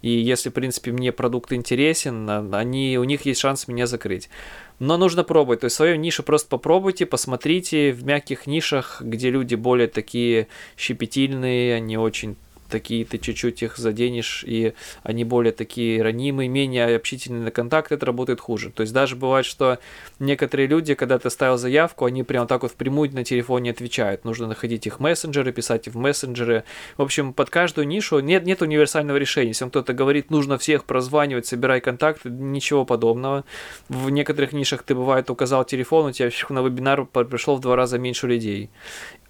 и 0.03 0.09
если, 0.09 0.49
в 0.49 0.53
принципе, 0.53 0.91
мне 0.91 1.11
продукт 1.11 1.51
интересен, 1.51 2.29
а, 2.29 2.47
они, 2.53 2.99
у 2.99 3.03
них 3.03 3.25
есть 3.25 3.39
шанс 3.39 3.67
меня 3.67 3.87
закрыть. 3.87 4.29
Но 4.77 4.97
нужно 4.97 5.23
пробовать. 5.23 5.61
То 5.61 5.65
есть 5.65 5.75
свою 5.75 5.95
нишу 5.95 6.21
просто 6.21 6.49
попробуйте, 6.49 7.07
посмотрите 7.07 7.93
в 7.93 8.05
мягких 8.05 8.45
нишах, 8.45 9.01
где 9.01 9.31
люди 9.31 9.55
более 9.55 9.87
такие 9.87 10.49
щепетильные, 10.77 11.75
они 11.75 11.97
очень 11.97 12.35
такие, 12.69 13.05
ты 13.05 13.17
чуть-чуть 13.17 13.63
их 13.63 13.77
заденешь, 13.77 14.43
и 14.45 14.73
они 15.03 15.23
более 15.23 15.51
такие 15.51 16.01
ранимые, 16.01 16.49
менее 16.49 16.95
общительные 16.95 17.43
на 17.43 17.51
контакт, 17.51 17.91
это 17.91 18.05
работает 18.05 18.39
хуже. 18.39 18.71
То 18.71 18.81
есть 18.81 18.93
даже 18.93 19.15
бывает, 19.15 19.45
что 19.45 19.79
некоторые 20.19 20.67
люди, 20.67 20.93
когда 20.93 21.19
ты 21.19 21.29
ставил 21.29 21.57
заявку, 21.57 22.05
они 22.05 22.23
прямо 22.23 22.47
так 22.47 22.63
вот 22.63 22.71
впрямую 22.71 23.13
на 23.13 23.23
телефоне 23.23 23.71
отвечают. 23.71 24.25
Нужно 24.25 24.47
находить 24.47 24.87
их 24.87 24.99
мессенджеры, 24.99 25.51
писать 25.51 25.87
в 25.87 25.97
мессенджеры. 25.97 26.63
В 26.97 27.01
общем, 27.01 27.33
под 27.33 27.49
каждую 27.49 27.87
нишу 27.87 28.19
нет, 28.19 28.45
нет 28.45 28.61
универсального 28.61 29.17
решения. 29.17 29.49
Если 29.49 29.67
кто-то 29.67 29.93
говорит, 29.93 30.31
нужно 30.31 30.57
всех 30.57 30.85
прозванивать, 30.85 31.45
собирай 31.45 31.81
контакты, 31.81 32.29
ничего 32.29 32.85
подобного. 32.85 33.45
В 33.89 34.09
некоторых 34.09 34.53
нишах 34.53 34.83
ты, 34.83 34.95
бывает, 34.95 35.29
указал 35.29 35.65
телефон, 35.65 36.07
у 36.07 36.11
тебя 36.11 36.29
на 36.49 36.63
вебинар 36.63 37.05
пришло 37.05 37.55
в 37.55 37.61
два 37.61 37.75
раза 37.75 37.97
меньше 37.97 38.27
людей 38.27 38.69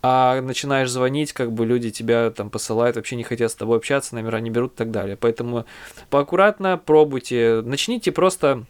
а 0.07 0.39
начинаешь 0.39 0.91
звонить, 0.91 1.33
как 1.33 1.51
бы 1.51 1.65
люди 1.65 1.89
тебя 1.89 2.29
там 2.29 2.51
посылают, 2.51 2.95
вообще 2.95 3.15
не 3.15 3.23
хотят 3.23 3.49
с 3.49 3.55
тобой 3.55 3.77
общаться, 3.77 4.13
номера 4.13 4.39
не 4.39 4.51
берут 4.51 4.73
и 4.73 4.75
так 4.75 4.91
далее. 4.91 5.17
Поэтому 5.17 5.65
поаккуратно 6.11 6.77
пробуйте, 6.77 7.63
начните 7.65 8.11
просто 8.11 8.65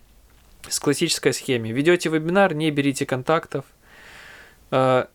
с 0.70 0.80
классической 0.80 1.34
схемы. 1.34 1.74
Ведете 1.74 2.08
вебинар, 2.08 2.54
не 2.54 2.72
берите 2.72 3.06
контактов, 3.06 3.66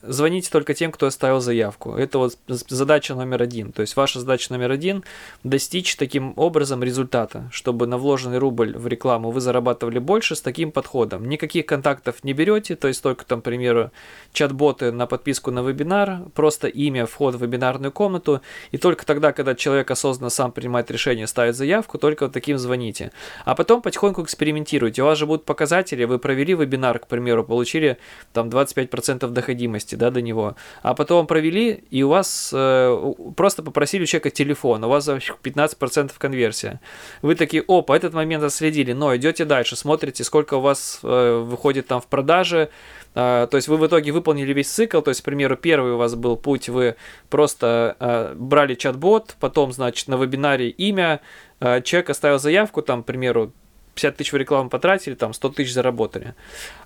звоните 0.03 0.51
только 0.51 0.75
тем, 0.75 0.93
кто 0.93 1.07
оставил 1.07 1.41
заявку. 1.41 1.95
Это 1.95 2.19
вот 2.19 2.39
задача 2.47 3.15
номер 3.15 3.43
один. 3.43 3.73
То 3.73 3.83
есть 3.83 3.97
ваша 3.97 4.21
задача 4.21 4.53
номер 4.53 4.71
один– 4.71 5.05
достичь 5.45 5.97
таким 5.97 6.33
образом 6.37 6.83
результата, 6.83 7.49
чтобы 7.53 7.87
на 7.87 7.99
вложенный 7.99 8.39
рубль 8.39 8.77
в 8.77 8.87
рекламу 8.87 9.31
вы 9.31 9.41
зарабатывали 9.41 9.99
больше 9.99 10.37
с 10.37 10.41
таким 10.41 10.73
подходом. 10.73 11.29
Никаких 11.29 11.67
контактов 11.67 12.23
не 12.23 12.33
берете, 12.33 12.77
то 12.77 12.89
есть 12.89 13.03
только 13.03 13.25
там, 13.25 13.41
к 13.41 13.45
примеру, 13.45 13.91
чат-боты 14.33 14.93
на 14.93 15.07
подписку 15.07 15.51
на 15.51 15.61
вебинар, 15.61 16.21
просто 16.35 16.69
имя, 16.69 17.07
вход 17.07 17.35
в 17.35 17.43
вебинарную 17.43 17.93
комнату, 17.93 18.41
и 18.71 18.79
только 18.79 19.05
тогда, 19.05 19.33
когда 19.33 19.55
человек 19.55 19.91
осознанно 19.91 20.31
сам 20.31 20.53
принимает 20.53 20.91
решение 20.91 21.27
ставить 21.27 21.57
заявку, 21.57 21.99
только 21.99 22.25
вот 22.25 22.33
таким 22.33 22.59
звоните. 22.59 23.13
А 23.45 23.55
потом 23.55 23.83
потихоньку 23.83 24.23
экспериментируйте. 24.23 25.03
У 25.03 25.07
вас 25.07 25.19
же 25.19 25.27
будут 25.27 25.45
показатели, 25.45 26.05
вы 26.05 26.19
провели 26.19 26.55
вебинар, 26.55 26.99
к 26.99 27.07
примеру, 27.07 27.45
получили 27.45 27.99
там 28.33 28.49
25% 28.49 29.29
доходимости 29.41 29.97
да, 29.97 30.11
до 30.11 30.23
него, 30.23 30.55
а 30.83 30.95
потом 30.95 31.27
провели, 31.27 31.85
и 31.91 32.03
у 32.03 32.09
вас 32.09 32.51
э, 32.53 33.13
просто 33.37 33.63
попросили 33.63 34.03
у 34.03 34.07
человека 34.07 34.31
телефон, 34.31 34.85
у 34.85 34.89
вас 34.89 35.09
15% 35.09 36.13
конверсия. 36.19 36.81
Вы 37.23 37.35
такие, 37.35 37.63
о, 37.67 37.83
по 37.83 37.95
этот 37.95 38.15
момент 38.15 38.45
отследили, 38.45 38.93
но 38.93 39.17
идете 39.17 39.45
дальше, 39.45 39.77
смотрите, 39.77 40.25
сколько 40.25 40.55
у 40.55 40.61
вас 40.61 41.01
э, 41.03 41.45
выходит 41.47 41.87
там 41.87 42.01
в 42.01 42.07
продаже, 42.07 42.69
э, 43.15 43.49
то 43.51 43.57
есть 43.57 43.69
вы 43.69 43.77
в 43.77 43.87
итоге 43.87 44.13
выполнили 44.13 44.53
весь 44.53 44.69
цикл, 44.69 45.01
то 45.01 45.11
есть, 45.11 45.23
к 45.23 45.25
примеру, 45.25 45.57
первый 45.57 45.93
у 45.93 45.97
вас 45.97 46.15
был 46.15 46.37
путь, 46.37 46.69
вы 46.69 46.95
просто 47.29 47.97
э, 47.99 48.35
брали 48.37 48.75
чат-бот, 48.75 49.37
потом, 49.41 49.73
значит, 49.73 50.09
на 50.09 50.17
вебинаре 50.17 50.69
имя, 50.69 51.21
э, 51.61 51.83
человек 51.83 52.11
оставил 52.11 52.39
заявку, 52.39 52.83
там, 52.83 53.03
к 53.03 53.07
примеру, 53.07 53.53
50 53.95 54.17
тысяч 54.17 54.33
в 54.33 54.37
рекламу 54.37 54.71
потратили, 54.71 55.15
там 55.15 55.33
100 55.33 55.49
тысяч 55.51 55.73
заработали. 55.73 56.35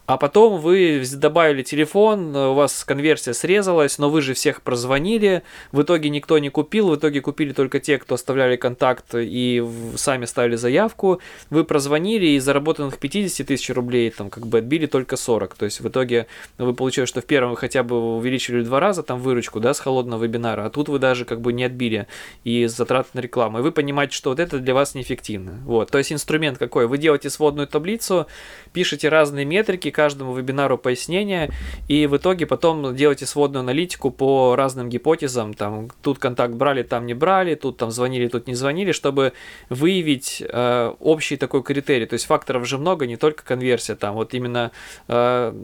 А 0.06 0.18
потом 0.18 0.60
вы 0.60 1.02
добавили 1.14 1.62
телефон, 1.62 2.36
у 2.36 2.52
вас 2.52 2.84
конверсия 2.84 3.32
срезалась, 3.32 3.96
но 3.96 4.10
вы 4.10 4.20
же 4.20 4.34
всех 4.34 4.60
прозвонили, 4.60 5.42
в 5.72 5.80
итоге 5.80 6.10
никто 6.10 6.38
не 6.38 6.50
купил, 6.50 6.90
в 6.90 6.96
итоге 6.96 7.22
купили 7.22 7.54
только 7.54 7.80
те, 7.80 7.96
кто 7.96 8.16
оставляли 8.16 8.56
контакт 8.56 9.14
и 9.14 9.64
сами 9.96 10.26
ставили 10.26 10.56
заявку, 10.56 11.22
вы 11.48 11.64
прозвонили 11.64 12.26
и 12.26 12.38
заработанных 12.38 12.98
50 12.98 13.46
тысяч 13.46 13.70
рублей 13.70 14.10
там 14.10 14.28
как 14.28 14.46
бы 14.46 14.58
отбили 14.58 14.84
только 14.84 15.16
40, 15.16 15.54
то 15.54 15.64
есть 15.64 15.80
в 15.80 15.88
итоге 15.88 16.26
вы 16.58 16.74
получили, 16.74 17.06
что 17.06 17.22
в 17.22 17.24
первом 17.24 17.52
вы 17.52 17.56
хотя 17.56 17.82
бы 17.82 18.16
увеличили 18.16 18.60
в 18.60 18.64
два 18.64 18.80
раза 18.80 19.02
там 19.02 19.20
выручку, 19.20 19.58
да, 19.58 19.72
с 19.72 19.80
холодного 19.80 20.24
вебинара, 20.24 20.66
а 20.66 20.70
тут 20.70 20.90
вы 20.90 20.98
даже 20.98 21.24
как 21.24 21.40
бы 21.40 21.54
не 21.54 21.64
отбили 21.64 22.08
и 22.44 22.66
затраты 22.66 23.08
на 23.14 23.20
рекламу, 23.20 23.60
и 23.60 23.62
вы 23.62 23.72
понимаете, 23.72 24.14
что 24.14 24.28
вот 24.30 24.38
это 24.38 24.58
для 24.58 24.74
вас 24.74 24.94
неэффективно, 24.94 25.62
вот, 25.64 25.90
то 25.90 25.96
есть 25.96 26.12
инструмент 26.12 26.58
какой, 26.58 26.86
вы 26.86 26.98
делаете 26.98 27.30
сводную 27.30 27.66
таблицу, 27.66 28.26
пишете 28.74 29.08
разные 29.08 29.46
метрики, 29.46 29.93
каждому 29.94 30.34
вебинару 30.34 30.76
пояснения, 30.76 31.50
и 31.88 32.06
в 32.06 32.16
итоге 32.16 32.46
потом 32.46 32.94
делаете 32.94 33.26
сводную 33.26 33.60
аналитику 33.60 34.10
по 34.10 34.56
разным 34.56 34.88
гипотезам, 34.88 35.54
там, 35.54 35.88
тут 36.02 36.18
контакт 36.18 36.54
брали, 36.54 36.82
там 36.82 37.06
не 37.06 37.14
брали, 37.14 37.54
тут 37.54 37.76
там 37.78 37.90
звонили, 37.90 38.28
тут 38.28 38.46
не 38.46 38.54
звонили, 38.54 38.92
чтобы 38.92 39.32
выявить 39.70 40.42
э, 40.46 40.94
общий 41.00 41.36
такой 41.36 41.62
критерий. 41.62 42.06
То 42.06 42.14
есть 42.14 42.26
факторов 42.26 42.66
же 42.66 42.78
много, 42.78 43.06
не 43.06 43.16
только 43.16 43.44
конверсия, 43.44 43.94
там, 43.94 44.14
вот 44.14 44.34
именно 44.34 44.70
э, 45.08 45.54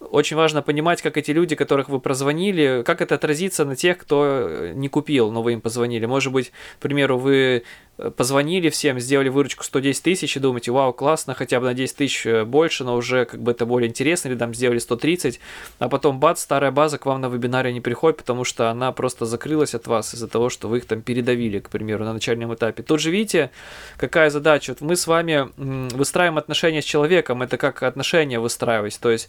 очень 0.00 0.36
важно 0.36 0.62
понимать, 0.62 1.02
как 1.02 1.16
эти 1.16 1.32
люди, 1.32 1.56
которых 1.56 1.88
вы 1.88 2.00
прозвонили, 2.00 2.82
как 2.84 3.00
это 3.00 3.16
отразится 3.16 3.64
на 3.64 3.76
тех, 3.76 3.98
кто 3.98 4.68
не 4.72 4.88
купил, 4.88 5.30
но 5.30 5.42
вы 5.42 5.54
им 5.54 5.60
позвонили. 5.60 6.06
Может 6.06 6.32
быть, 6.32 6.52
к 6.78 6.82
примеру, 6.82 7.18
вы 7.18 7.64
позвонили 8.16 8.68
всем, 8.68 9.00
сделали 9.00 9.28
выручку 9.28 9.64
110 9.64 10.02
тысяч 10.02 10.36
и 10.36 10.40
думаете, 10.40 10.70
вау, 10.70 10.92
классно, 10.92 11.34
хотя 11.34 11.58
бы 11.58 11.66
на 11.66 11.74
10 11.74 11.96
тысяч 11.96 12.26
э, 12.26 12.44
больше, 12.44 12.84
но 12.84 12.94
уже 12.94 13.24
как 13.24 13.42
бы 13.42 13.50
это 13.50 13.66
более 13.66 13.88
интересно, 13.88 14.28
или 14.28 14.36
там 14.36 14.54
сделали 14.54 14.78
130, 14.78 15.40
а 15.80 15.88
потом 15.88 16.20
бац, 16.20 16.40
старая 16.40 16.70
база 16.70 16.98
к 16.98 17.06
вам 17.06 17.20
на 17.20 17.28
вебинаре 17.28 17.72
не 17.72 17.80
приходит, 17.80 18.18
потому 18.18 18.44
что 18.44 18.70
она 18.70 18.92
просто 18.92 19.26
закрылась 19.26 19.74
от 19.74 19.88
вас 19.88 20.14
из-за 20.14 20.28
того, 20.28 20.48
что 20.48 20.68
вы 20.68 20.78
их 20.78 20.86
там 20.86 21.02
передавили, 21.02 21.58
к 21.58 21.70
примеру, 21.70 22.04
на 22.04 22.12
начальном 22.12 22.54
этапе. 22.54 22.84
Тут 22.84 23.00
же 23.00 23.10
видите, 23.10 23.50
какая 23.96 24.30
задача. 24.30 24.76
Вот 24.78 24.80
мы 24.80 24.94
с 24.94 25.06
вами 25.08 25.48
выстраиваем 25.56 26.38
отношения 26.38 26.82
с 26.82 26.84
человеком, 26.84 27.42
это 27.42 27.56
как 27.56 27.82
отношения 27.82 28.38
выстраивать, 28.38 28.98
то 29.00 29.10
есть 29.10 29.28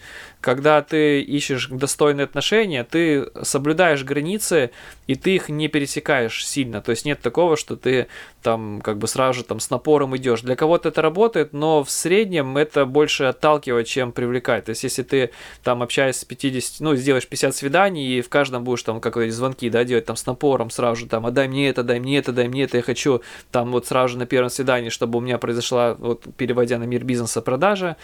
когда 0.60 0.82
ты 0.82 1.22
ищешь 1.22 1.68
достойные 1.68 2.26
отношения, 2.26 2.84
ты 2.84 3.28
соблюдаешь 3.44 4.04
границы, 4.04 4.72
и 5.08 5.16
ты 5.16 5.36
их 5.36 5.48
не 5.48 5.70
пересекаешь 5.70 6.46
сильно, 6.46 6.82
то 6.82 6.92
есть 6.92 7.06
нет 7.06 7.22
такого, 7.22 7.56
что 7.56 7.78
ты 7.78 8.08
там 8.42 8.82
как 8.82 8.98
бы 8.98 9.08
сразу 9.08 9.40
же 9.40 9.46
там 9.46 9.62
с 9.62 9.70
напором 9.70 10.18
идешь. 10.18 10.42
Для 10.42 10.58
кого-то 10.58 10.90
это 10.90 11.02
работает, 11.02 11.54
но 11.54 11.82
в 11.86 11.90
среднем 11.90 12.58
это 12.58 12.86
больше 12.86 13.24
отталкивает, 13.24 13.88
чем 13.88 14.12
привлекает. 14.12 14.66
То 14.66 14.72
есть 14.72 14.84
если 14.84 15.04
ты 15.04 15.30
там 15.64 15.82
общаешься 15.82 16.22
с 16.22 16.26
50, 16.26 16.82
ну, 16.82 16.94
сделаешь 16.98 17.28
50 17.28 17.56
свиданий, 17.56 18.18
и 18.18 18.22
в 18.22 18.28
каждом 18.28 18.66
будешь 18.66 18.84
там 18.84 19.00
как 19.00 19.16
звонки, 19.32 19.70
да, 19.70 19.86
делать 19.86 20.06
там 20.06 20.18
с 20.18 20.26
напором 20.26 20.72
сразу 20.72 21.02
же 21.02 21.08
там, 21.08 21.26
а 21.26 21.32
дай 21.32 21.48
мне 21.48 21.70
это, 21.70 21.84
дай 21.84 22.02
мне 22.02 22.18
это, 22.18 22.34
дай 22.34 22.50
мне 22.50 22.64
это, 22.64 22.76
я 22.76 22.84
хочу 22.84 23.22
там 23.52 23.72
вот 23.72 23.88
сразу 23.88 24.14
же 24.14 24.18
на 24.18 24.26
первом 24.26 24.50
свидании, 24.50 24.90
чтобы 24.90 25.20
у 25.20 25.22
меня 25.22 25.38
произошла, 25.38 25.94
вот 25.94 26.26
переводя 26.36 26.78
на 26.80 26.84
мир 26.84 27.06
бизнеса, 27.06 27.42
продажа, 27.42 27.96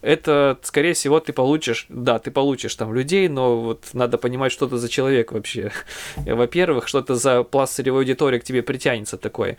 это, 0.00 0.58
скорее 0.62 0.94
всего, 0.94 1.18
ты 1.20 1.32
получишь, 1.32 1.86
да, 1.88 2.18
ты 2.18 2.30
получишь 2.30 2.74
там 2.74 2.94
людей, 2.94 3.28
но 3.28 3.60
вот 3.60 3.88
надо 3.92 4.18
понимать, 4.18 4.52
что 4.52 4.66
это 4.66 4.78
за 4.78 4.88
человек 4.88 5.32
вообще. 5.32 5.72
Во-первых, 6.16 6.86
что 6.88 7.00
это 7.00 7.14
за 7.16 7.42
пласт 7.42 7.74
целевой 7.74 8.02
аудитории 8.02 8.38
к 8.38 8.44
тебе 8.44 8.62
притянется 8.62 9.16
такой. 9.16 9.56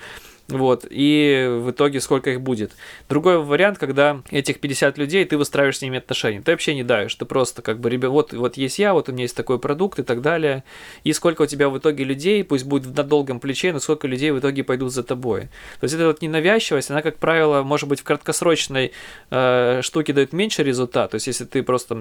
Вот, 0.50 0.86
и 0.90 1.48
в 1.48 1.70
итоге 1.70 2.02
сколько 2.02 2.32
их 2.32 2.42
будет. 2.42 2.72
Другой 3.08 3.38
вариант, 3.38 3.78
когда 3.78 4.22
этих 4.32 4.60
50 4.60 4.98
людей, 4.98 5.24
ты 5.26 5.38
выстраиваешь 5.38 5.78
с 5.78 5.82
ними 5.82 6.00
отношения. 6.00 6.42
Ты 6.42 6.52
вообще 6.52 6.74
не 6.74 6.84
даешь, 6.84 7.14
ты 7.14 7.26
просто 7.26 7.62
как 7.62 7.80
бы, 7.80 7.90
ребят, 7.90 8.10
вот, 8.10 8.34
вот 8.34 8.58
есть 8.58 8.80
я, 8.80 8.94
вот 8.94 9.10
у 9.10 9.12
меня 9.12 9.24
есть 9.24 9.36
такой 9.36 9.60
продукт 9.60 10.00
и 10.00 10.04
так 10.04 10.22
далее. 10.22 10.64
И 11.04 11.14
сколько 11.14 11.44
у 11.44 11.46
тебя 11.46 11.70
в 11.70 11.78
итоге 11.78 12.04
людей, 12.04 12.44
пусть 12.44 12.66
будет 12.66 12.96
на 12.96 13.04
долгом 13.04 13.40
плече, 13.40 13.72
но 13.74 13.80
сколько 13.80 14.08
людей 14.08 14.32
в 14.32 14.40
итоге 14.40 14.64
пойдут 14.64 14.92
за 14.92 15.04
тобой. 15.04 15.50
То 15.80 15.84
есть 15.84 15.94
это 15.94 16.08
вот 16.08 16.22
ненавязчивость, 16.24 16.90
она, 16.90 17.04
как 17.04 17.18
правило, 17.18 17.62
может 17.62 17.88
быть 17.88 18.00
в 18.00 18.04
краткосрочной 18.04 18.92
э, 19.30 19.82
штуке 19.84 20.14
дает 20.14 20.34
меньше 20.34 20.64
результат. 20.64 21.12
То 21.12 21.16
есть 21.16 21.28
если 21.28 21.46
ты 21.46 21.62
просто 21.62 21.94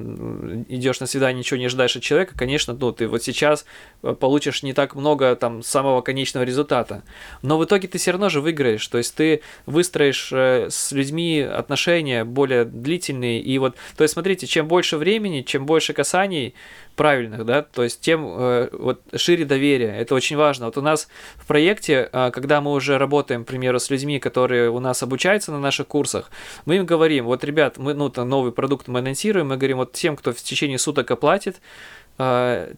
идешь 0.69 1.01
на 1.01 1.07
свидание, 1.07 1.41
ничего 1.41 1.59
не 1.59 1.67
ожидаешь 1.67 1.97
от 1.97 2.03
человека, 2.03 2.35
конечно, 2.35 2.73
ну, 2.73 2.93
ты 2.93 3.09
вот 3.09 3.23
сейчас 3.23 3.67
э, 4.03 4.15
получишь 4.19 4.63
не 4.63 4.73
так 4.73 4.95
много 4.95 5.37
там 5.37 5.63
самого 5.63 6.01
конечного 6.01 6.45
результата. 6.45 7.03
Но 7.43 7.59
в 7.59 7.65
итоге 7.65 7.89
ты 7.89 7.99
все 7.99 8.13
равно 8.13 8.31
же 8.31 8.38
тоже 8.39 8.41
выиграешь. 8.41 8.87
То 8.89 8.99
есть 8.99 9.15
ты 9.15 9.41
выстроишь 9.67 10.31
э, 10.33 10.69
с 10.71 10.93
людьми 10.93 11.41
отношения 11.41 12.25
более 12.25 12.65
длительные. 12.65 13.41
И 13.41 13.59
вот, 13.59 13.77
то 13.97 14.05
есть 14.05 14.15
смотрите, 14.15 14.47
чем 14.47 14.69
больше 14.69 14.97
времени, 14.97 15.43
чем 15.43 15.67
больше 15.67 15.93
касаний 15.93 16.55
правильных, 16.97 17.45
да, 17.45 17.63
то 17.63 17.85
есть 17.85 18.01
тем 18.01 18.27
э, 18.27 18.69
вот 18.73 19.01
шире 19.15 19.45
доверие. 19.45 19.97
Это 19.97 20.15
очень 20.15 20.37
важно. 20.37 20.67
Вот 20.67 20.77
у 20.77 20.83
нас 20.83 21.09
в 21.37 21.47
проекте, 21.47 22.09
э, 22.13 22.31
когда 22.33 22.61
мы 22.61 22.73
уже 22.73 22.99
работаем, 22.99 23.45
к 23.45 23.49
примеру, 23.49 23.79
с 23.79 23.91
людьми, 23.91 24.19
которые 24.19 24.71
у 24.71 24.81
нас 24.81 25.03
обучаются 25.03 25.53
на 25.53 25.61
наших 25.61 25.87
курсах, 25.87 26.31
мы 26.67 26.77
им 26.77 26.87
говорим, 26.87 27.25
вот, 27.27 27.45
ребят, 27.45 27.79
мы, 27.79 27.95
ну, 27.95 28.09
там, 28.09 28.29
новый 28.29 28.53
продукт 28.53 28.89
мы 28.89 28.99
анонсируем, 28.99 29.49
мы 29.49 29.57
говорим, 29.57 29.79
вот 29.79 29.93
тем, 29.93 30.17
кто 30.17 30.33
в 30.33 30.37
течение 30.37 30.79
суток 30.79 31.11
оплатит, 31.11 31.61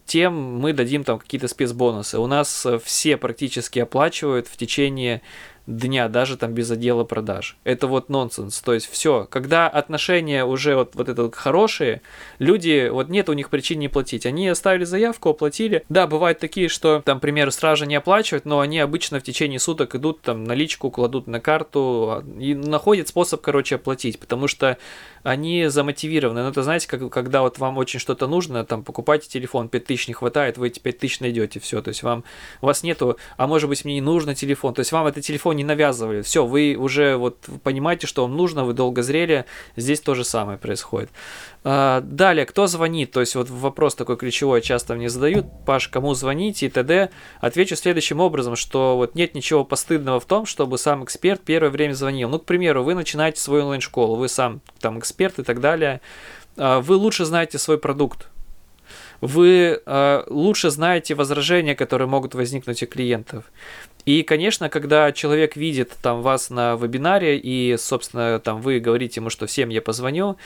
тем 0.05 0.59
мы 0.59 0.73
дадим 0.73 1.03
там 1.03 1.17
какие-то 1.17 1.47
спецбонусы. 1.47 2.19
У 2.19 2.27
нас 2.27 2.67
все 2.83 3.17
практически 3.17 3.79
оплачивают 3.79 4.47
в 4.47 4.55
течение 4.55 5.21
дня, 5.77 6.07
даже 6.09 6.37
там 6.37 6.53
без 6.53 6.69
отдела 6.71 7.03
продаж. 7.03 7.57
Это 7.63 7.87
вот 7.87 8.09
нонсенс. 8.09 8.59
То 8.61 8.73
есть 8.73 8.89
все, 8.89 9.27
когда 9.29 9.67
отношения 9.67 10.45
уже 10.45 10.75
вот, 10.75 10.95
вот 10.95 11.09
это 11.09 11.31
хорошие, 11.31 12.01
люди, 12.39 12.89
вот 12.89 13.09
нет 13.09 13.29
у 13.29 13.33
них 13.33 13.49
причин 13.49 13.79
не 13.79 13.87
платить. 13.87 14.25
Они 14.25 14.47
оставили 14.47 14.83
заявку, 14.83 15.29
оплатили. 15.29 15.83
Да, 15.89 16.07
бывают 16.07 16.39
такие, 16.39 16.69
что 16.69 17.01
там, 17.03 17.19
к 17.19 17.21
примеру, 17.21 17.51
стражи 17.51 17.85
не 17.85 17.95
оплачивают, 17.95 18.45
но 18.45 18.59
они 18.59 18.79
обычно 18.79 19.19
в 19.19 19.23
течение 19.23 19.59
суток 19.59 19.95
идут 19.95 20.21
там 20.21 20.43
наличку, 20.43 20.91
кладут 20.91 21.27
на 21.27 21.39
карту 21.39 22.23
а, 22.23 22.23
и 22.39 22.53
находят 22.53 23.07
способ, 23.07 23.41
короче, 23.41 23.75
оплатить, 23.75 24.19
потому 24.19 24.47
что 24.47 24.77
они 25.23 25.67
замотивированы. 25.67 26.43
Ну, 26.43 26.49
это 26.49 26.63
знаете, 26.63 26.87
как, 26.87 27.09
когда 27.09 27.41
вот 27.41 27.59
вам 27.59 27.77
очень 27.77 27.99
что-то 27.99 28.27
нужно, 28.27 28.65
там, 28.65 28.83
покупайте 28.83 29.29
телефон, 29.29 29.69
5000 29.69 30.07
не 30.07 30.13
хватает, 30.13 30.57
вы 30.57 30.67
эти 30.67 30.79
5000 30.79 31.19
найдете, 31.21 31.59
все, 31.59 31.81
то 31.81 31.89
есть 31.89 32.03
вам, 32.03 32.23
у 32.61 32.65
вас 32.65 32.83
нету, 32.83 33.17
а 33.37 33.47
может 33.47 33.69
быть 33.69 33.85
мне 33.85 33.95
не 33.95 34.01
нужно 34.01 34.35
телефон, 34.35 34.73
то 34.73 34.79
есть 34.79 34.91
вам 34.91 35.07
этот 35.07 35.23
телефон 35.23 35.55
не 35.55 35.60
навязывали, 35.63 36.21
все, 36.21 36.45
вы 36.45 36.75
уже 36.77 37.17
вот 37.17 37.37
понимаете, 37.63 38.07
что 38.07 38.23
вам 38.23 38.35
нужно, 38.35 38.63
вы 38.65 38.73
долго 38.73 39.03
зрели, 39.03 39.45
здесь 39.75 39.99
то 39.99 40.15
же 40.15 40.23
самое 40.23 40.57
происходит. 40.57 41.09
А, 41.63 42.01
далее, 42.01 42.45
кто 42.45 42.67
звонит? 42.67 43.11
То 43.11 43.19
есть 43.19 43.35
вот 43.35 43.49
вопрос 43.49 43.95
такой 43.95 44.17
ключевой 44.17 44.61
часто 44.61 44.95
мне 44.95 45.09
задают, 45.09 45.45
Паш, 45.65 45.87
кому 45.87 46.13
звонить 46.13 46.63
и 46.63 46.69
т.д. 46.69 47.09
Отвечу 47.39 47.75
следующим 47.75 48.19
образом, 48.19 48.55
что 48.55 48.97
вот 48.97 49.15
нет 49.15 49.35
ничего 49.35 49.63
постыдного 49.63 50.19
в 50.19 50.25
том, 50.25 50.45
чтобы 50.45 50.77
сам 50.77 51.03
эксперт 51.03 51.41
первое 51.41 51.69
время 51.69 51.93
звонил. 51.93 52.29
Ну, 52.29 52.39
к 52.39 52.45
примеру, 52.45 52.83
вы 52.83 52.95
начинаете 52.95 53.39
свою 53.39 53.63
онлайн-школу, 53.63 54.15
вы 54.15 54.27
сам 54.27 54.61
там 54.79 54.97
эксперт 54.99 55.39
и 55.39 55.43
так 55.43 55.59
далее, 55.59 56.01
а, 56.57 56.81
вы 56.81 56.95
лучше 56.95 57.25
знаете 57.25 57.57
свой 57.57 57.77
продукт, 57.77 58.27
вы 59.21 59.79
э, 59.85 60.23
лучше 60.27 60.71
знаете 60.71 61.13
возражения, 61.13 61.75
которые 61.75 62.07
могут 62.07 62.33
возникнуть 62.33 62.81
у 62.81 62.87
клиентов. 62.87 63.45
И, 64.05 64.23
конечно, 64.23 64.69
когда 64.69 65.11
человек 65.11 65.55
видит 65.55 65.91
там 66.01 66.21
вас 66.21 66.49
на 66.49 66.75
вебинаре 66.75 67.37
и, 67.37 67.75
собственно, 67.77 68.39
там 68.39 68.61
вы 68.61 68.79
говорите 68.79 69.19
ему, 69.19 69.29
что 69.29 69.45
всем 69.45 69.69
я 69.69 69.81
позвоню, 69.81 70.37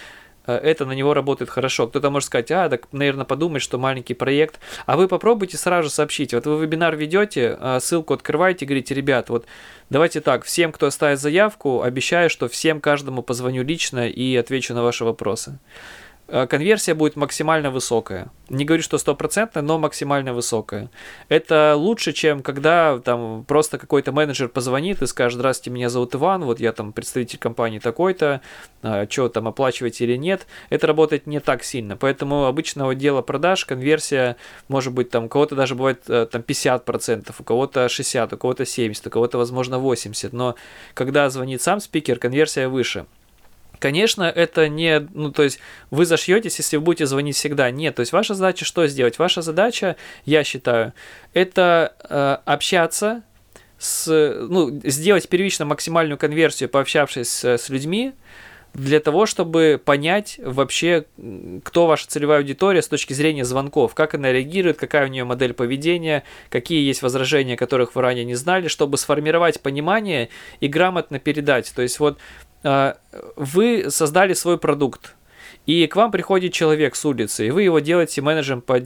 э, 0.45 0.53
это 0.53 0.85
на 0.85 0.91
него 0.91 1.13
работает 1.13 1.49
хорошо. 1.49 1.87
Кто-то 1.87 2.09
может 2.09 2.27
сказать, 2.27 2.51
а, 2.51 2.69
так, 2.69 2.87
наверное, 2.91 3.25
подумать, 3.25 3.61
что 3.61 3.77
маленький 3.77 4.13
проект. 4.13 4.59
А 4.85 4.97
вы 4.97 5.07
попробуйте 5.07 5.57
сразу 5.57 5.89
сообщить. 5.89 6.33
Вот 6.33 6.45
вы 6.45 6.61
вебинар 6.61 6.95
ведете, 6.95 7.57
э, 7.59 7.79
ссылку 7.79 8.13
открываете, 8.13 8.65
говорите, 8.65 8.93
ребят, 8.93 9.29
вот 9.29 9.45
давайте 9.89 10.21
так, 10.21 10.43
всем, 10.43 10.71
кто 10.71 10.87
оставит 10.87 11.19
заявку, 11.19 11.81
обещаю, 11.81 12.29
что 12.29 12.49
всем 12.49 12.81
каждому 12.81 13.21
позвоню 13.23 13.63
лично 13.63 14.09
и 14.09 14.35
отвечу 14.35 14.73
на 14.73 14.83
ваши 14.83 15.05
вопросы. 15.05 15.59
Э, 16.27 16.47
конверсия 16.47 16.95
будет 16.95 17.15
максимально 17.15 17.69
высокая. 17.69 18.31
Не 18.49 18.65
говорю, 18.65 18.81
что 18.81 18.97
стопроцентная, 18.97 19.61
но 19.61 19.77
максимально 19.77 20.33
высокая. 20.33 20.89
Это 21.29 21.75
лучше, 21.75 22.13
чем 22.13 22.41
когда 22.41 22.97
там 22.99 23.43
просто 23.47 23.77
какой-то 23.77 24.11
менеджер 24.11 24.49
позвонит 24.49 25.03
и 25.03 25.07
скажет, 25.07 25.37
здравствуйте, 25.37 25.69
меня 25.69 25.89
зовут 25.89 26.15
Иван, 26.15 26.43
вот 26.43 26.59
я 26.59 26.71
там 26.71 26.93
представитель 26.93 27.37
компании 27.37 27.77
такой-то, 27.77 28.41
а, 28.81 29.07
что 29.07 29.29
там 29.29 29.47
оплачиваете 29.47 30.05
или 30.05 30.15
нет. 30.15 30.47
Это 30.69 30.87
работает 30.87 31.27
не 31.27 31.39
так 31.39 31.63
сильно. 31.63 31.95
Поэтому 31.95 32.45
обычного 32.45 32.95
дела 32.95 33.21
продаж, 33.21 33.65
конверсия 33.65 34.35
может 34.67 34.93
быть 34.93 35.11
там, 35.11 35.25
у 35.25 35.29
кого-то 35.29 35.55
даже 35.55 35.75
бывает 35.75 36.03
э, 36.07 36.25
там 36.25 36.41
50%, 36.41 37.35
у 37.37 37.43
кого-то 37.43 37.85
60%, 37.85 38.33
у 38.33 38.37
кого-то 38.37 38.63
70%, 38.63 39.07
у 39.07 39.09
кого-то 39.11 39.37
возможно 39.37 39.75
80%. 39.75 40.29
Но 40.31 40.55
когда 40.95 41.29
звонит 41.29 41.61
сам 41.61 41.79
спикер, 41.79 42.17
конверсия 42.17 42.67
выше. 42.67 43.05
Конечно, 43.79 44.23
это 44.23 44.69
не, 44.69 44.99
ну, 45.13 45.31
то 45.31 45.43
есть 45.43 45.59
вы 45.91 46.05
зашьетесь, 46.05 46.57
если 46.57 46.77
вы 46.77 46.83
будете 46.83 47.05
звонить 47.05 47.35
всегда. 47.35 47.69
Нет, 47.71 47.95
то 47.95 48.01
есть 48.01 48.11
ваша 48.11 48.33
задача 48.33 48.65
что 48.65 48.87
сделать? 48.87 49.19
Ваша 49.19 49.41
задача, 49.41 49.95
я 50.25 50.43
считаю, 50.43 50.93
это 51.33 51.95
э, 52.09 52.37
общаться 52.45 53.23
с, 53.77 54.07
ну, 54.07 54.79
сделать 54.83 55.27
первично 55.27 55.65
максимальную 55.65 56.17
конверсию, 56.17 56.69
пообщавшись 56.69 57.29
с, 57.29 57.57
с 57.57 57.69
людьми, 57.69 58.13
для 58.75 58.99
того, 58.99 59.25
чтобы 59.25 59.81
понять 59.83 60.37
вообще, 60.43 61.05
кто 61.63 61.87
ваша 61.87 62.07
целевая 62.07 62.39
аудитория 62.39 62.81
с 62.81 62.89
точки 62.89 63.13
зрения 63.13 63.45
звонков, 63.45 63.95
как 63.95 64.15
она 64.15 64.33
реагирует, 64.33 64.77
какая 64.77 65.05
у 65.05 65.09
нее 65.09 65.23
модель 65.23 65.53
поведения, 65.53 66.23
какие 66.49 66.85
есть 66.85 67.01
возражения, 67.01 67.55
которых 67.55 67.95
вы 67.95 68.01
ранее 68.01 68.25
не 68.25 68.35
знали, 68.35 68.67
чтобы 68.67 68.97
сформировать 68.97 69.61
понимание 69.61 70.27
и 70.59 70.67
грамотно 70.67 71.19
передать. 71.19 71.71
То 71.73 71.81
есть 71.83 71.99
вот 71.99 72.17
вы 73.35 73.85
создали 73.89 74.33
свой 74.33 74.57
продукт, 74.57 75.15
и 75.65 75.87
к 75.87 75.95
вам 75.95 76.11
приходит 76.11 76.53
человек 76.53 76.95
с 76.95 77.05
улицы, 77.05 77.47
и 77.47 77.51
вы 77.51 77.63
его 77.63 77.79
делаете 77.79 78.21
менеджером 78.21 78.61
по, 78.61 78.79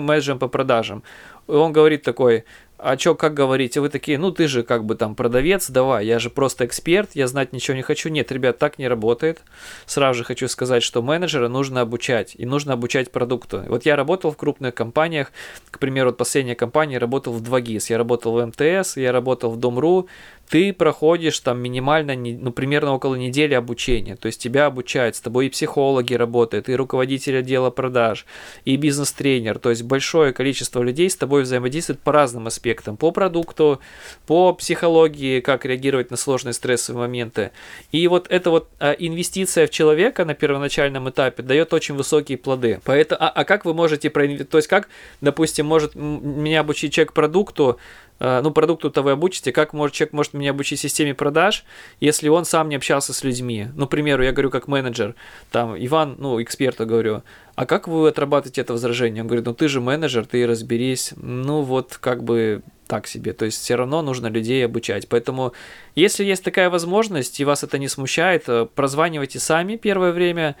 менеджером 0.00 0.38
по 0.38 0.48
продажам. 0.48 1.02
Он 1.46 1.72
говорит 1.72 2.02
такой, 2.02 2.44
а 2.76 2.96
чё, 2.96 3.14
как 3.14 3.34
говорите? 3.34 3.80
Вы 3.80 3.88
такие, 3.88 4.18
ну 4.18 4.30
ты 4.30 4.48
же 4.48 4.62
как 4.62 4.84
бы 4.84 4.96
там 4.96 5.14
продавец, 5.14 5.70
давай, 5.70 6.06
я 6.06 6.18
же 6.18 6.28
просто 6.28 6.66
эксперт, 6.66 7.10
я 7.14 7.28
знать 7.28 7.52
ничего 7.52 7.76
не 7.76 7.82
хочу. 7.82 8.08
Нет, 8.08 8.32
ребят, 8.32 8.58
так 8.58 8.78
не 8.78 8.88
работает. 8.88 9.42
Сразу 9.86 10.18
же 10.18 10.24
хочу 10.24 10.48
сказать, 10.48 10.82
что 10.82 11.00
менеджера 11.00 11.48
нужно 11.48 11.82
обучать, 11.82 12.34
и 12.36 12.44
нужно 12.46 12.72
обучать 12.72 13.12
продукту. 13.12 13.62
Вот 13.68 13.86
я 13.86 13.94
работал 13.94 14.32
в 14.32 14.36
крупных 14.36 14.74
компаниях, 14.74 15.32
к 15.70 15.78
примеру, 15.78 16.10
вот 16.10 16.18
последняя 16.18 16.56
компания 16.56 16.98
работал 16.98 17.32
в 17.32 17.42
2GIS, 17.42 17.86
я 17.90 17.98
работал 17.98 18.32
в 18.32 18.44
МТС, 18.44 18.96
я 18.96 19.12
работал 19.12 19.50
в 19.50 19.56
Дом.ру, 19.56 20.08
ты 20.48 20.72
проходишь 20.72 21.40
там 21.40 21.58
минимально, 21.60 22.14
ну, 22.14 22.52
примерно 22.52 22.94
около 22.94 23.14
недели 23.14 23.54
обучения. 23.54 24.16
То 24.16 24.26
есть 24.26 24.40
тебя 24.40 24.66
обучают, 24.66 25.16
с 25.16 25.20
тобой 25.20 25.46
и 25.46 25.50
психологи 25.50 26.14
работают, 26.14 26.68
и 26.68 26.76
руководитель 26.76 27.38
отдела 27.38 27.70
продаж, 27.70 28.26
и 28.64 28.76
бизнес-тренер. 28.76 29.58
То 29.58 29.70
есть 29.70 29.82
большое 29.82 30.32
количество 30.32 30.82
людей 30.82 31.08
с 31.08 31.16
тобой 31.16 31.42
взаимодействует 31.42 32.00
по 32.00 32.12
разным 32.12 32.46
аспектам. 32.46 32.96
По 32.96 33.10
продукту, 33.10 33.80
по 34.26 34.52
психологии, 34.52 35.40
как 35.40 35.64
реагировать 35.64 36.10
на 36.10 36.16
сложные 36.16 36.52
стрессовые 36.52 37.06
моменты. 37.06 37.50
И 37.92 38.06
вот 38.08 38.26
эта 38.30 38.50
вот 38.50 38.68
а, 38.78 38.92
инвестиция 38.92 39.66
в 39.66 39.70
человека 39.70 40.24
на 40.24 40.34
первоначальном 40.34 41.08
этапе 41.08 41.42
дает 41.42 41.72
очень 41.72 41.94
высокие 41.94 42.38
плоды. 42.38 42.80
Поэтому, 42.84 43.22
а, 43.22 43.28
а 43.28 43.44
как 43.44 43.64
вы 43.64 43.74
можете 43.74 44.10
проинвестировать? 44.10 44.50
То 44.50 44.58
есть 44.58 44.68
как, 44.68 44.88
допустим, 45.20 45.66
может 45.66 45.94
меня 45.94 46.60
обучить 46.60 46.92
человек 46.92 47.12
продукту, 47.12 47.78
ну, 48.20 48.50
продукту-то 48.50 49.02
вы 49.02 49.12
обучите, 49.12 49.52
как 49.52 49.72
может, 49.72 49.94
человек 49.94 50.12
может 50.12 50.34
меня 50.34 50.50
обучить 50.50 50.80
системе 50.80 51.14
продаж, 51.14 51.64
если 52.00 52.28
он 52.28 52.44
сам 52.44 52.68
не 52.68 52.76
общался 52.76 53.12
с 53.12 53.24
людьми. 53.24 53.68
Ну, 53.74 53.86
к 53.86 53.90
примеру, 53.90 54.22
я 54.22 54.32
говорю 54.32 54.50
как 54.50 54.68
менеджер, 54.68 55.14
там, 55.50 55.76
Иван, 55.76 56.16
ну, 56.18 56.40
эксперта 56.42 56.84
говорю, 56.84 57.22
а 57.54 57.66
как 57.66 57.88
вы 57.88 58.08
отрабатываете 58.08 58.60
это 58.60 58.72
возражение? 58.72 59.22
Он 59.22 59.28
говорит, 59.28 59.46
ну, 59.46 59.54
ты 59.54 59.68
же 59.68 59.80
менеджер, 59.80 60.26
ты 60.26 60.46
разберись. 60.46 61.12
Ну, 61.16 61.62
вот, 61.62 61.98
как 62.00 62.24
бы 62.24 62.62
так 62.86 63.06
себе. 63.06 63.32
То 63.32 63.44
есть 63.44 63.62
все 63.62 63.76
равно 63.76 64.02
нужно 64.02 64.26
людей 64.26 64.64
обучать. 64.64 65.08
Поэтому, 65.08 65.52
если 65.94 66.24
есть 66.24 66.44
такая 66.44 66.70
возможность, 66.70 67.40
и 67.40 67.44
вас 67.44 67.64
это 67.64 67.78
не 67.78 67.88
смущает, 67.88 68.44
э, 68.48 68.66
прозванивайте 68.74 69.38
сами 69.38 69.76
первое 69.76 70.12
время, 70.12 70.56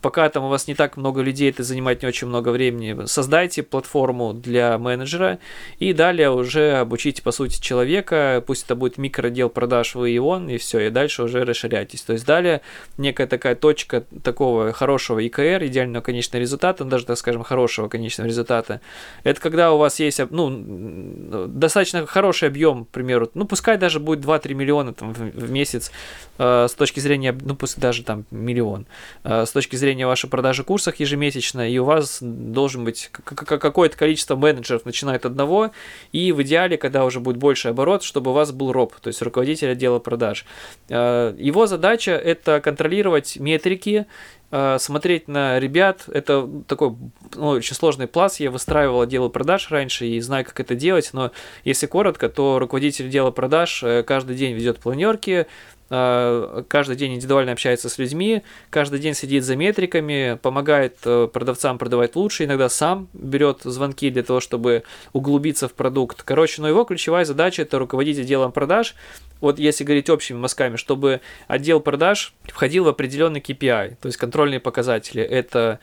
пока 0.00 0.28
там 0.28 0.44
у 0.44 0.48
вас 0.48 0.68
не 0.68 0.74
так 0.74 0.96
много 0.96 1.22
людей, 1.22 1.50
это 1.50 1.62
занимает 1.62 2.02
не 2.02 2.08
очень 2.08 2.26
много 2.26 2.50
времени, 2.50 3.06
создайте 3.06 3.62
платформу 3.62 4.32
для 4.32 4.78
менеджера 4.78 5.38
и 5.78 5.92
далее 5.92 6.30
уже 6.30 6.76
обучите, 6.78 7.22
по 7.22 7.30
сути, 7.30 7.60
человека, 7.60 8.42
пусть 8.46 8.64
это 8.64 8.74
будет 8.76 8.98
микродел 8.98 9.48
продаж 9.48 9.94
вы 9.94 10.12
и 10.12 10.18
он, 10.18 10.48
и 10.48 10.58
все, 10.58 10.80
и 10.80 10.90
дальше 10.90 11.22
уже 11.22 11.44
расширяйтесь. 11.44 12.02
То 12.02 12.12
есть 12.12 12.26
далее 12.26 12.60
некая 12.96 13.26
такая 13.26 13.54
точка 13.54 14.04
такого 14.22 14.72
хорошего 14.72 15.26
ИКР, 15.26 15.64
идеального 15.64 16.02
конечного 16.02 16.40
результата, 16.40 16.84
ну, 16.84 16.90
даже, 16.90 17.06
так 17.06 17.16
скажем, 17.18 17.42
хорошего 17.42 17.88
конечного 17.88 18.28
результата, 18.28 18.80
это 19.24 19.40
когда 19.40 19.72
у 19.72 19.78
вас 19.78 19.98
есть, 20.00 20.20
ну, 20.30 21.46
достаточно 21.48 22.06
хороший 22.06 22.48
объем, 22.48 22.84
к 22.84 22.88
примеру, 22.88 23.30
ну, 23.34 23.46
пускай 23.46 23.78
даже 23.78 24.00
будет 24.00 24.24
2-3 24.24 24.54
миллиона 24.54 24.92
там, 24.92 25.14
в, 25.14 25.18
в 25.18 25.50
месяц 25.50 25.90
э, 26.38 26.66
с 26.68 26.74
точки 26.74 27.00
зрения, 27.00 27.36
ну, 27.40 27.56
пусть 27.56 27.78
даже 27.78 28.02
там 28.02 28.24
миллион, 28.30 28.86
э, 29.24 29.46
с 29.46 29.50
точки 29.50 29.76
зрения 29.78 30.06
вашей 30.06 30.28
продажи 30.28 30.64
курсов 30.64 30.96
ежемесячно, 30.96 31.68
и 31.68 31.78
у 31.78 31.84
вас 31.84 32.18
должен 32.20 32.84
быть 32.84 33.10
какое-то 33.12 33.96
количество 33.96 34.36
менеджеров, 34.36 34.84
начиная 34.84 35.16
от 35.16 35.24
одного, 35.24 35.70
и 36.12 36.32
в 36.32 36.42
идеале, 36.42 36.76
когда 36.76 37.04
уже 37.04 37.20
будет 37.20 37.36
больше 37.38 37.68
оборот, 37.68 38.02
чтобы 38.02 38.32
у 38.32 38.34
вас 38.34 38.52
был 38.52 38.72
РОП, 38.72 38.94
то 39.00 39.08
есть 39.08 39.22
руководитель 39.22 39.70
отдела 39.70 39.98
продаж. 39.98 40.44
Э, 40.88 41.34
его 41.38 41.66
задача 41.66 42.12
это 42.12 42.60
контролировать 42.60 43.36
метрики, 43.38 44.06
смотреть 44.50 45.28
на 45.28 45.60
ребят, 45.60 46.04
это 46.08 46.48
такой 46.66 46.96
ну, 47.34 47.48
очень 47.48 47.74
сложный 47.74 48.06
пласт, 48.06 48.40
я 48.40 48.50
выстраивал 48.50 49.02
отделы 49.02 49.28
продаж 49.30 49.70
раньше 49.70 50.06
и 50.06 50.20
знаю, 50.20 50.44
как 50.44 50.58
это 50.60 50.74
делать, 50.74 51.10
но 51.12 51.32
если 51.64 51.86
коротко, 51.86 52.28
то 52.28 52.58
руководитель 52.58 53.06
отдела 53.06 53.30
продаж 53.30 53.82
э, 53.82 54.02
каждый 54.02 54.36
день 54.36 54.54
ведет 54.54 54.78
планерки, 54.78 55.46
Э, 55.90 56.64
каждый 56.68 56.96
день 56.96 57.14
индивидуально 57.14 57.52
общается 57.52 57.88
с 57.88 57.98
людьми, 57.98 58.42
каждый 58.70 58.98
день 58.98 59.14
сидит 59.14 59.44
за 59.44 59.56
метриками, 59.56 60.38
помогает 60.40 60.98
э, 61.04 61.28
продавцам 61.32 61.78
продавать 61.78 62.14
лучше, 62.14 62.44
иногда 62.44 62.68
сам 62.68 63.08
берет 63.14 63.60
звонки 63.64 64.10
для 64.10 64.22
того, 64.22 64.40
чтобы 64.40 64.82
углубиться 65.12 65.66
в 65.68 65.72
продукт. 65.72 66.22
Короче, 66.22 66.60
но 66.60 66.68
его 66.68 66.84
ключевая 66.84 67.24
задача 67.24 67.62
это 67.62 67.78
руководить 67.78 68.18
отделом 68.18 68.52
продаж. 68.52 68.94
Вот 69.40 69.58
если 69.58 69.84
говорить 69.84 70.10
общими 70.10 70.36
мазками, 70.36 70.76
чтобы 70.76 71.20
отдел 71.46 71.80
продаж 71.80 72.34
входил 72.44 72.84
в 72.84 72.88
определенный 72.88 73.40
KPI, 73.40 73.96
то 74.00 74.06
есть 74.06 74.18
контрольные 74.18 74.60
показатели. 74.60 75.22
Это 75.22 75.80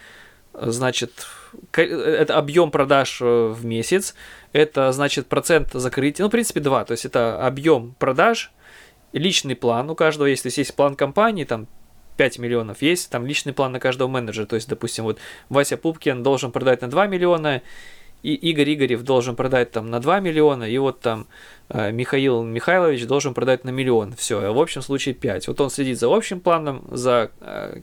значит 0.54 1.12
это 1.74 2.38
объем 2.38 2.72
продаж 2.72 3.20
э, 3.22 3.26
в 3.26 3.66
месяц, 3.66 4.16
это 4.54 4.92
значит 4.92 5.28
процент 5.28 5.72
закрытия, 5.74 6.24
ну, 6.24 6.30
в 6.30 6.32
принципе, 6.32 6.60
два, 6.60 6.86
то 6.86 6.92
есть 6.92 7.06
это 7.06 7.46
объем 7.46 7.96
продаж 8.00 8.52
личный 9.16 9.56
план 9.56 9.90
у 9.90 9.96
каждого 9.96 10.28
есть. 10.28 10.44
То 10.44 10.48
есть 10.48 10.58
есть 10.58 10.76
план 10.76 10.96
компании, 10.96 11.46
там 11.46 11.68
5 12.18 12.40
миллионов, 12.40 12.82
есть 12.82 13.10
там 13.10 13.26
личный 13.26 13.54
план 13.54 13.72
на 13.72 13.80
каждого 13.80 14.08
менеджера. 14.08 14.46
То 14.46 14.56
есть, 14.56 14.70
допустим, 14.70 15.06
вот 15.06 15.20
Вася 15.50 15.78
Пупкин 15.78 16.24
должен 16.24 16.52
продать 16.52 16.82
на 16.82 16.90
2 16.90 17.08
миллиона, 17.08 17.62
и 18.26 18.34
Игорь 18.50 18.74
Игорев 18.74 19.04
должен 19.04 19.36
продать 19.36 19.72
там 19.72 19.92
на 19.92 20.00
2 20.00 20.20
миллиона, 20.20 20.64
и 20.64 20.80
вот 20.80 21.00
там 21.00 21.28
э, 21.70 21.92
Михаил 21.92 22.42
Михайлович 22.42 23.06
должен 23.06 23.36
продать 23.36 23.64
на 23.66 23.70
миллион. 23.70 24.16
Все, 24.16 24.40
а 24.40 24.52
в 24.52 24.60
общем 24.60 24.82
случае 24.82 25.14
5. 25.14 25.48
Вот 25.48 25.62
он 25.62 25.70
следит 25.70 26.00
за 26.00 26.08
общим 26.08 26.40
планом, 26.40 26.84
за 26.90 27.30
э, 27.42 27.82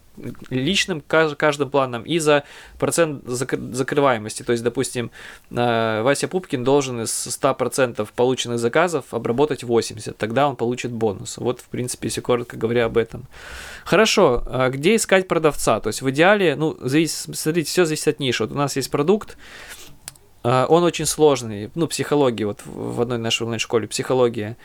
личным 0.50 1.00
каждым 1.00 1.70
планом 1.70 2.02
и 2.02 2.18
за 2.18 2.42
процент 2.80 3.22
закрываемости. 3.24 4.42
То 4.42 4.50
есть, 4.50 4.64
допустим, 4.64 5.12
э, 5.52 6.02
Вася 6.02 6.26
Пупкин 6.26 6.64
должен 6.64 7.02
из 7.02 7.10
100% 7.10 8.08
полученных 8.16 8.58
заказов 8.58 9.14
обработать 9.14 9.62
80, 9.62 10.16
тогда 10.16 10.48
он 10.48 10.56
получит 10.56 10.90
бонус. 10.90 11.38
Вот, 11.38 11.60
в 11.60 11.68
принципе, 11.68 12.08
если 12.08 12.20
коротко 12.20 12.56
говоря 12.56 12.86
об 12.86 12.98
этом. 12.98 13.28
Хорошо, 13.84 14.42
а 14.46 14.70
где 14.70 14.96
искать 14.96 15.28
продавца? 15.28 15.78
То 15.78 15.90
есть, 15.90 16.02
в 16.02 16.10
идеале, 16.10 16.56
ну, 16.56 16.76
зависит, 16.80 17.36
смотрите, 17.36 17.70
все 17.70 17.84
зависит 17.84 18.08
от 18.08 18.18
ниши. 18.18 18.42
Вот 18.42 18.52
у 18.52 18.56
нас 18.56 18.74
есть 18.74 18.90
продукт, 18.90 19.36
он 20.42 20.82
очень 20.82 21.06
сложный, 21.06 21.70
ну, 21.74 21.86
психология, 21.86 22.46
вот 22.46 22.60
в 22.64 23.00
одной 23.00 23.18
нашей 23.18 23.44
онлайн-школе, 23.44 23.86
психология. 23.86 24.56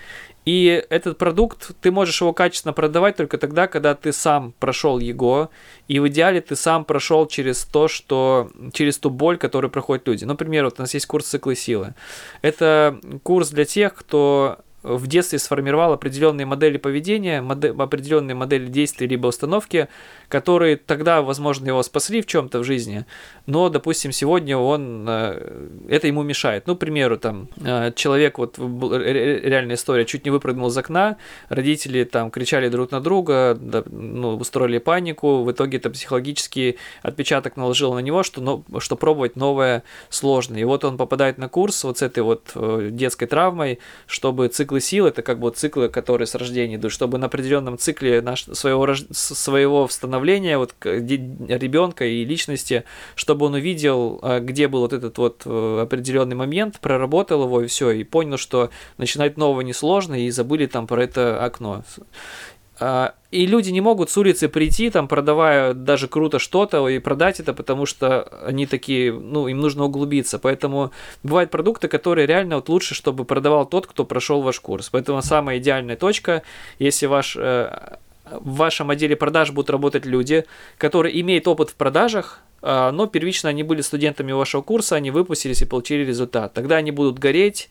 И 0.45 0.83
этот 0.89 1.17
продукт, 1.17 1.71
ты 1.81 1.91
можешь 1.91 2.21
его 2.21 2.31
качественно 2.31 2.73
продавать 2.73 3.17
только 3.17 3.37
тогда, 3.37 3.67
когда 3.67 3.95
ты 3.95 4.13
сам 4.13 4.53
прошел 4.59 4.97
его, 4.97 5.49
и 5.87 5.99
в 5.99 6.07
идеале 6.07 6.39
ты 6.39 6.55
сам 6.55 6.85
прошел 6.85 7.27
через 7.27 7.65
то, 7.65 7.87
что, 7.87 8.49
через 8.71 8.97
ту 8.97 9.09
боль, 9.09 9.37
которую 9.37 9.69
проходят 9.69 10.07
люди. 10.07 10.23
Например, 10.23 10.63
вот 10.65 10.79
у 10.79 10.83
нас 10.83 10.93
есть 10.93 11.05
курс 11.05 11.27
циклы 11.27 11.55
силы. 11.55 11.95
Это 12.41 12.97
курс 13.23 13.49
для 13.49 13.65
тех, 13.65 13.93
кто 13.93 14.59
в 14.95 15.07
детстве 15.07 15.39
сформировал 15.39 15.93
определенные 15.93 16.45
модели 16.45 16.77
поведения, 16.77 17.41
модель, 17.41 17.71
определенные 17.77 18.35
модели 18.35 18.67
действий 18.67 19.07
либо 19.07 19.27
установки, 19.27 19.87
которые 20.29 20.77
тогда, 20.77 21.21
возможно, 21.21 21.67
его 21.67 21.83
спасли 21.83 22.21
в 22.21 22.25
чем-то 22.25 22.59
в 22.59 22.63
жизни, 22.63 23.05
но, 23.45 23.69
допустим, 23.69 24.11
сегодня 24.11 24.57
он 24.57 25.05
э, 25.07 25.69
это 25.89 26.07
ему 26.07 26.23
мешает. 26.23 26.67
Ну, 26.67 26.75
к 26.75 26.79
примеру, 26.79 27.17
там 27.17 27.49
э, 27.63 27.91
человек, 27.95 28.37
вот 28.37 28.57
реальная 28.57 29.75
история, 29.75 30.05
чуть 30.05 30.25
не 30.25 30.31
выпрыгнул 30.31 30.67
из 30.67 30.77
окна, 30.77 31.17
родители 31.49 32.03
там 32.03 32.31
кричали 32.31 32.69
друг 32.69 32.91
на 32.91 32.99
друга, 32.99 33.57
да, 33.59 33.83
ну, 33.85 34.35
устроили 34.35 34.79
панику, 34.79 35.43
в 35.43 35.51
итоге 35.51 35.77
это 35.77 35.89
психологический 35.89 36.77
отпечаток 37.01 37.57
наложил 37.57 37.93
на 37.93 37.99
него, 37.99 38.23
что, 38.23 38.41
но, 38.41 38.63
что 38.79 38.95
пробовать 38.95 39.35
новое 39.35 39.83
сложно. 40.09 40.57
И 40.57 40.63
вот 40.63 40.83
он 40.83 40.97
попадает 40.97 41.37
на 41.37 41.49
курс 41.49 41.83
вот 41.83 41.99
с 41.99 42.01
этой 42.01 42.23
вот 42.23 42.51
э, 42.55 42.89
детской 42.91 43.27
травмой, 43.27 43.79
чтобы 44.05 44.47
циклы 44.47 44.76
сил, 44.79 45.05
это 45.05 45.21
как 45.21 45.39
бы 45.39 45.49
циклы, 45.51 45.89
которые 45.89 46.27
с 46.27 46.35
рождения 46.35 46.75
идут, 46.75 46.91
чтобы 46.91 47.17
на 47.17 47.27
определенном 47.27 47.77
цикле 47.77 48.21
наш, 48.21 48.43
своего, 48.43 48.87
своего 49.11 49.87
становления 49.87 50.57
вот 50.57 50.73
ребенка 50.83 52.05
и 52.05 52.25
личности, 52.25 52.83
чтобы 53.15 53.45
он 53.47 53.55
увидел, 53.55 54.19
э, 54.21 54.39
где 54.39 54.67
был 54.67 54.81
вот 54.81 54.93
этот 54.93 55.17
вот 55.17 55.43
э, 55.45 55.79
определенный 55.81 56.35
момент, 56.35 56.79
проработал 56.79 57.43
его 57.43 57.61
и 57.61 57.67
все, 57.67 57.91
и 57.91 58.03
понял, 58.03 58.37
что 58.37 58.69
начинать 58.97 59.37
нового 59.37 59.61
несложно, 59.61 60.15
и 60.15 60.29
забыли 60.29 60.65
там 60.65 60.87
про 60.87 61.03
это 61.03 61.43
окно. 61.43 61.83
А, 62.79 63.13
и 63.31 63.45
люди 63.45 63.71
не 63.71 63.81
могут 63.81 64.09
с 64.09 64.17
улицы 64.17 64.47
прийти, 64.49 64.89
там, 64.89 65.07
продавая 65.07 65.73
даже 65.73 66.07
круто 66.07 66.39
что-то, 66.39 66.87
и 66.87 66.99
продать 66.99 67.39
это, 67.39 67.53
потому 67.53 67.85
что 67.85 68.23
они 68.45 68.65
такие, 68.65 69.11
ну, 69.11 69.47
им 69.47 69.59
нужно 69.59 69.85
углубиться. 69.85 70.39
Поэтому 70.39 70.91
бывают 71.23 71.51
продукты, 71.51 71.87
которые 71.87 72.27
реально 72.27 72.55
вот 72.55 72.69
лучше, 72.69 72.95
чтобы 72.95 73.25
продавал 73.25 73.65
тот, 73.65 73.87
кто 73.87 74.05
прошел 74.05 74.41
ваш 74.41 74.59
курс. 74.59 74.89
Поэтому 74.89 75.21
самая 75.21 75.57
идеальная 75.57 75.95
точка, 75.95 76.43
если 76.79 77.07
ваш, 77.07 77.35
э, 77.35 77.97
в 78.29 78.55
вашем 78.55 78.89
отделе 78.91 79.15
продаж 79.15 79.51
будут 79.51 79.69
работать 79.69 80.05
люди, 80.05 80.45
которые 80.77 81.19
имеют 81.21 81.47
опыт 81.47 81.71
в 81.71 81.75
продажах, 81.75 82.41
а, 82.61 82.91
но 82.91 83.07
первично 83.07 83.49
они 83.49 83.63
были 83.63 83.81
студентами 83.81 84.31
вашего 84.31 84.61
курса, 84.61 84.95
они 84.95 85.11
выпустились 85.11 85.61
и 85.61 85.65
получили 85.65 86.05
результат. 86.05 86.53
Тогда 86.53 86.77
они 86.77 86.91
будут 86.91 87.19
гореть, 87.19 87.69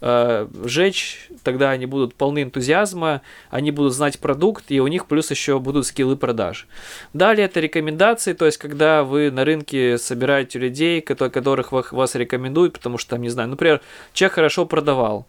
э, 0.00 0.48
жечь, 0.64 1.28
тогда 1.42 1.70
они 1.70 1.86
будут 1.86 2.14
полны 2.14 2.42
энтузиазма, 2.42 3.22
они 3.50 3.70
будут 3.70 3.94
знать 3.94 4.18
продукт, 4.18 4.64
и 4.68 4.80
у 4.80 4.86
них 4.86 5.06
плюс 5.06 5.30
еще 5.30 5.58
будут 5.58 5.86
скиллы 5.86 6.16
продаж. 6.16 6.66
Далее 7.12 7.46
это 7.46 7.60
рекомендации, 7.60 8.32
то 8.32 8.46
есть 8.46 8.58
когда 8.58 9.04
вы 9.04 9.30
на 9.30 9.44
рынке 9.44 9.98
собираете 9.98 10.58
людей, 10.58 11.00
которых 11.00 11.72
вас 11.72 12.14
рекомендуют, 12.14 12.74
потому 12.74 12.98
что 12.98 13.10
там, 13.10 13.22
не 13.22 13.28
знаю, 13.28 13.48
например, 13.48 13.80
человек 14.12 14.34
хорошо 14.34 14.66
продавал, 14.66 15.26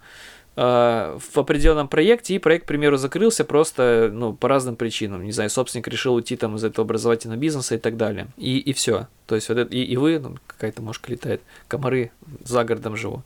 э, 0.56 1.18
в 1.20 1.38
определенном 1.38 1.88
проекте, 1.88 2.36
и 2.36 2.40
проект, 2.40 2.66
к 2.66 2.68
примеру, 2.68 2.98
закрылся 2.98 3.46
просто 3.46 4.10
ну, 4.14 4.34
по 4.34 4.48
разным 4.48 4.76
причинам. 4.76 5.24
Не 5.24 5.32
знаю, 5.32 5.50
собственник 5.50 5.88
решил 5.88 6.16
уйти 6.16 6.36
там 6.36 6.56
из 6.56 6.64
этого 6.64 6.86
образовательного 6.86 7.40
бизнеса 7.40 7.76
и 7.76 7.78
так 7.78 7.98
далее. 7.98 8.28
И, 8.38 8.58
и 8.60 8.74
все. 8.74 9.08
То 9.28 9.36
есть 9.36 9.50
вот 9.50 9.58
это, 9.58 9.74
и, 9.74 9.82
и 9.82 9.98
вы, 9.98 10.20
ну, 10.20 10.38
какая-то 10.48 10.82
мошка 10.82 11.12
летает, 11.12 11.42
комары 11.68 12.12
за 12.44 12.64
городом 12.64 12.98
живу. 12.98 13.24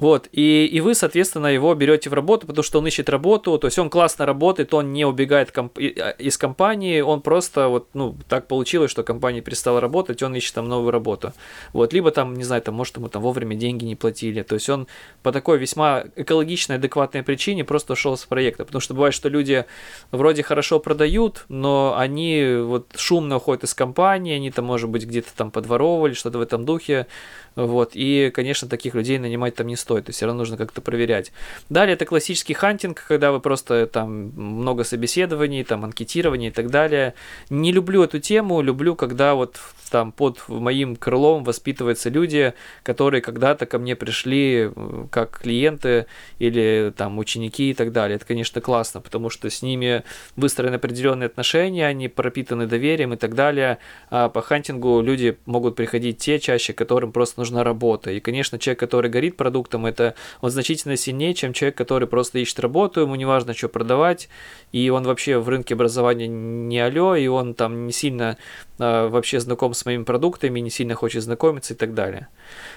Вот, 0.00 0.30
и, 0.32 0.64
и 0.64 0.80
вы, 0.80 0.94
соответственно, 0.94 1.48
его 1.48 1.74
берете 1.74 2.08
в 2.08 2.14
работу, 2.14 2.46
потому 2.46 2.62
что 2.62 2.78
он 2.78 2.86
ищет 2.86 3.10
работу, 3.10 3.58
то 3.58 3.66
есть 3.66 3.78
он 3.78 3.90
классно 3.90 4.24
работает, 4.24 4.72
он 4.72 4.94
не 4.94 5.04
убегает 5.04 5.52
комп- 5.52 5.78
а, 5.78 6.10
из 6.18 6.38
компании, 6.38 7.02
он 7.02 7.20
просто 7.20 7.68
вот, 7.68 7.88
ну, 7.92 8.16
так 8.26 8.48
получилось, 8.48 8.90
что 8.90 9.02
компания 9.02 9.42
перестала 9.42 9.78
работать, 9.78 10.22
он 10.22 10.34
ищет 10.34 10.54
там 10.54 10.68
новую 10.68 10.90
работу. 10.90 11.34
Вот, 11.74 11.92
либо 11.92 12.12
там, 12.12 12.32
не 12.32 12.44
знаю, 12.44 12.62
там, 12.62 12.76
может, 12.76 12.96
ему 12.96 13.10
там 13.10 13.20
вовремя 13.20 13.56
деньги 13.56 13.84
не 13.84 13.94
платили, 13.94 14.40
то 14.42 14.54
есть 14.54 14.70
он 14.70 14.86
по 15.22 15.32
такой 15.32 15.58
весьма 15.58 16.04
экологичной, 16.16 16.76
адекватной 16.76 17.22
причине 17.22 17.64
просто 17.64 17.92
ушел 17.92 18.16
с 18.16 18.24
проекта, 18.24 18.64
потому 18.64 18.80
что 18.80 18.94
бывает, 18.94 19.12
что 19.12 19.28
люди 19.28 19.66
вроде 20.12 20.42
хорошо 20.42 20.80
продают, 20.80 21.44
но 21.50 21.94
они 21.98 22.56
вот 22.62 22.86
шумно 22.96 23.36
уходят 23.36 23.64
из 23.64 23.74
компании, 23.74 24.34
они 24.34 24.50
там, 24.50 24.64
может 24.64 24.88
быть, 24.88 25.04
где-то 25.04 25.28
там 25.36 25.50
подворовывали, 25.50 26.14
что-то 26.14 26.38
в 26.38 26.40
этом 26.40 26.64
духе, 26.64 27.06
вот, 27.54 27.90
и, 27.92 28.30
конечно, 28.32 28.66
таких 28.66 28.94
людей 28.94 29.18
нанимать 29.18 29.56
там 29.56 29.66
не 29.66 29.76
стоит, 29.76 29.89
то 29.98 30.08
есть 30.08 30.16
все 30.16 30.26
равно 30.26 30.40
нужно 30.40 30.56
как-то 30.56 30.80
проверять. 30.80 31.32
Далее 31.68 31.94
это 31.94 32.04
классический 32.04 32.54
хантинг, 32.54 33.04
когда 33.06 33.32
вы 33.32 33.40
просто 33.40 33.86
там 33.86 34.30
много 34.36 34.84
собеседований, 34.84 35.64
там 35.64 35.84
анкетирования 35.84 36.48
и 36.48 36.52
так 36.52 36.70
далее. 36.70 37.14
Не 37.48 37.72
люблю 37.72 38.02
эту 38.02 38.20
тему, 38.20 38.60
люблю, 38.62 38.94
когда 38.94 39.34
вот 39.34 39.58
там 39.90 40.12
под 40.12 40.38
моим 40.48 40.96
крылом 40.96 41.42
воспитываются 41.44 42.10
люди, 42.10 42.54
которые 42.82 43.20
когда-то 43.20 43.66
ко 43.66 43.78
мне 43.78 43.96
пришли 43.96 44.70
как 45.10 45.40
клиенты 45.40 46.06
или 46.38 46.92
там 46.96 47.18
ученики 47.18 47.70
и 47.70 47.74
так 47.74 47.92
далее. 47.92 48.16
Это, 48.16 48.24
конечно, 48.24 48.60
классно, 48.60 49.00
потому 49.00 49.30
что 49.30 49.50
с 49.50 49.62
ними 49.62 50.04
выстроены 50.36 50.76
определенные 50.76 51.26
отношения, 51.26 51.86
они 51.86 52.08
пропитаны 52.08 52.66
доверием 52.66 53.12
и 53.14 53.16
так 53.16 53.34
далее. 53.34 53.78
А 54.10 54.28
по 54.28 54.42
хантингу 54.42 55.00
люди 55.00 55.36
могут 55.46 55.74
приходить 55.74 56.18
те 56.18 56.38
чаще, 56.38 56.72
которым 56.72 57.12
просто 57.12 57.40
нужна 57.40 57.64
работа. 57.64 58.12
И, 58.12 58.20
конечно, 58.20 58.58
человек, 58.58 58.78
который 58.78 59.10
горит 59.10 59.36
продуктом, 59.36 59.79
это 59.86 60.14
он 60.40 60.50
значительно 60.50 60.96
сильнее, 60.96 61.34
чем 61.34 61.52
человек, 61.52 61.76
который 61.76 62.08
просто 62.08 62.38
ищет 62.38 62.60
работу, 62.60 63.00
ему 63.00 63.14
не 63.14 63.24
важно, 63.24 63.54
что 63.54 63.68
продавать, 63.68 64.28
и 64.72 64.88
он 64.90 65.04
вообще 65.04 65.38
в 65.38 65.48
рынке 65.48 65.74
образования 65.74 66.28
не 66.28 66.78
алё, 66.78 67.14
и 67.14 67.26
он 67.26 67.54
там 67.54 67.86
не 67.86 67.92
сильно 67.92 68.36
э, 68.78 69.08
вообще 69.08 69.40
знаком 69.40 69.74
с 69.74 69.84
моими 69.84 70.04
продуктами, 70.04 70.60
не 70.60 70.70
сильно 70.70 70.94
хочет 70.94 71.22
знакомиться 71.22 71.74
и 71.74 71.76
так 71.76 71.94
далее. 71.94 72.28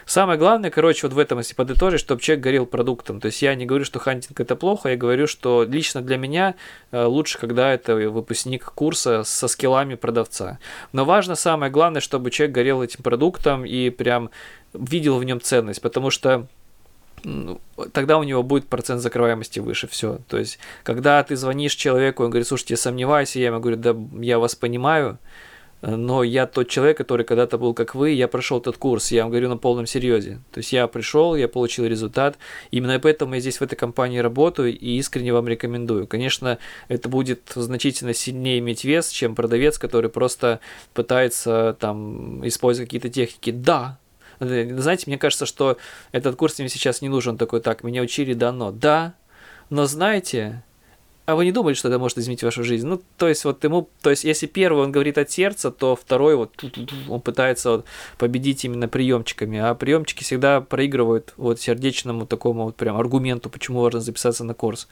Самое 0.06 0.38
главное, 0.38 0.70
короче, 0.70 1.08
вот 1.08 1.14
в 1.14 1.20
этом, 1.20 1.40
если 1.40 1.56
подытожить, 1.56 2.00
чтобы 2.00 2.22
человек 2.22 2.44
горел 2.44 2.66
продуктом. 2.66 3.20
То 3.20 3.28
есть 3.28 3.42
я 3.42 3.56
не 3.56 3.66
говорю, 3.66 3.86
что 3.86 4.00
хантинг 4.00 4.40
это 4.40 4.56
плохо, 4.56 4.90
я 4.90 4.98
говорю, 4.98 5.28
что 5.28 5.64
лично 5.64 6.02
для 6.02 6.18
меня 6.18 6.56
э, 6.92 7.04
лучше, 7.04 7.38
когда 7.38 7.74
это 7.74 7.96
выпускник 7.96 8.66
курса 8.66 9.24
со 9.24 9.48
скиллами 9.48 9.96
продавца. 9.96 10.60
Но 10.92 11.06
важно 11.06 11.36
самое 11.36 11.72
главное, 11.72 12.02
чтобы 12.02 12.32
человек 12.32 12.56
горел 12.56 12.82
этим 12.82 13.04
продуктом 13.04 13.66
и 13.66 13.90
прям 13.90 14.30
видел 14.74 15.18
в 15.18 15.24
нем 15.24 15.40
ценность, 15.40 15.82
потому 15.82 16.10
что 16.10 16.48
тогда 17.94 18.18
у 18.18 18.24
него 18.24 18.44
будет 18.44 18.68
процент 18.68 19.02
закрываемости 19.02 19.60
выше, 19.60 19.88
все. 19.88 20.20
То 20.28 20.38
есть, 20.38 20.60
когда 20.84 21.24
ты 21.24 21.36
звонишь 21.36 21.76
человеку, 21.76 22.24
он 22.24 22.30
говорит, 22.30 22.48
слушайте, 22.48 22.74
я 22.74 22.78
сомневаюсь, 22.78 23.36
я 23.36 23.48
ему 23.48 23.60
говорю, 23.60 23.78
да, 23.78 23.96
я 24.20 24.40
вас 24.40 24.56
понимаю, 24.56 25.18
но 25.82 26.24
я 26.24 26.48
тот 26.48 26.70
человек, 26.70 26.98
который 26.98 27.26
когда-то 27.26 27.58
был 27.58 27.74
как 27.74 27.94
вы, 27.94 28.12
я 28.12 28.30
прошел 28.30 28.60
этот 28.60 28.78
курс, 28.78 29.12
я 29.12 29.24
вам 29.24 29.32
говорю 29.32 29.50
на 29.50 29.58
полном 29.58 29.86
серьезе. 29.86 30.40
То 30.52 30.60
есть 30.60 30.72
я 30.72 30.88
пришел, 30.88 31.36
я 31.36 31.50
получил 31.50 31.86
результат, 31.86 32.38
именно 32.72 33.00
поэтому 33.00 33.34
я 33.34 33.42
здесь 33.42 33.58
в 33.58 33.62
этой 33.62 33.76
компании 33.76 34.20
работаю 34.20 34.78
и 34.78 34.98
искренне 34.98 35.34
вам 35.34 35.48
рекомендую. 35.48 36.08
Конечно, 36.08 36.58
это 36.88 37.10
будет 37.10 37.52
значительно 37.56 38.14
сильнее 38.14 38.60
иметь 38.60 38.86
вес, 38.86 39.10
чем 39.10 39.36
продавец, 39.36 39.78
который 39.78 40.10
просто 40.10 40.62
пытается 40.94 41.76
там 41.80 42.48
использовать 42.48 42.88
какие-то 42.88 43.10
техники. 43.10 43.52
Да, 43.52 44.00
знаете, 44.44 45.04
мне 45.08 45.18
кажется, 45.18 45.46
что 45.46 45.78
этот 46.12 46.36
курс 46.36 46.60
мне 46.60 46.70
сейчас 46.70 47.02
не 47.02 47.10
нужен 47.10 47.38
такой, 47.38 47.62
так, 47.62 47.84
меня 47.84 48.02
учили 48.02 48.34
давно. 48.34 48.72
Да, 48.72 49.14
но 49.70 49.86
знаете, 49.86 50.64
а 51.26 51.36
вы 51.36 51.46
не 51.46 51.52
думали, 51.52 51.74
что 51.74 51.88
это 51.88 52.00
может 52.00 52.18
изменить 52.18 52.44
вашу 52.44 52.64
жизнь? 52.64 52.86
Ну, 52.86 53.02
то 53.18 53.30
есть, 53.30 53.46
вот 53.46 53.64
ему, 53.64 53.90
то 54.02 54.10
есть, 54.10 54.26
если 54.26 54.46
первый 54.46 54.84
он 54.84 54.92
говорит 54.92 55.18
от 55.18 55.32
сердца, 55.32 55.72
то 55.72 55.96
второй 55.96 56.36
вот 56.36 56.52
он 57.08 57.22
пытается 57.22 57.72
вот 57.72 57.86
победить 58.18 58.66
именно 58.66 58.88
приемчиками, 58.90 59.58
а 59.60 59.74
приемчики 59.74 60.24
всегда 60.24 60.60
проигрывают 60.60 61.34
вот 61.38 61.62
сердечному 61.62 62.26
такому 62.26 62.66
вот 62.66 62.76
прям 62.76 62.98
аргументу, 62.98 63.50
почему 63.50 63.82
важно 63.82 64.02
записаться 64.02 64.44
на 64.44 64.54
курс. 64.54 64.88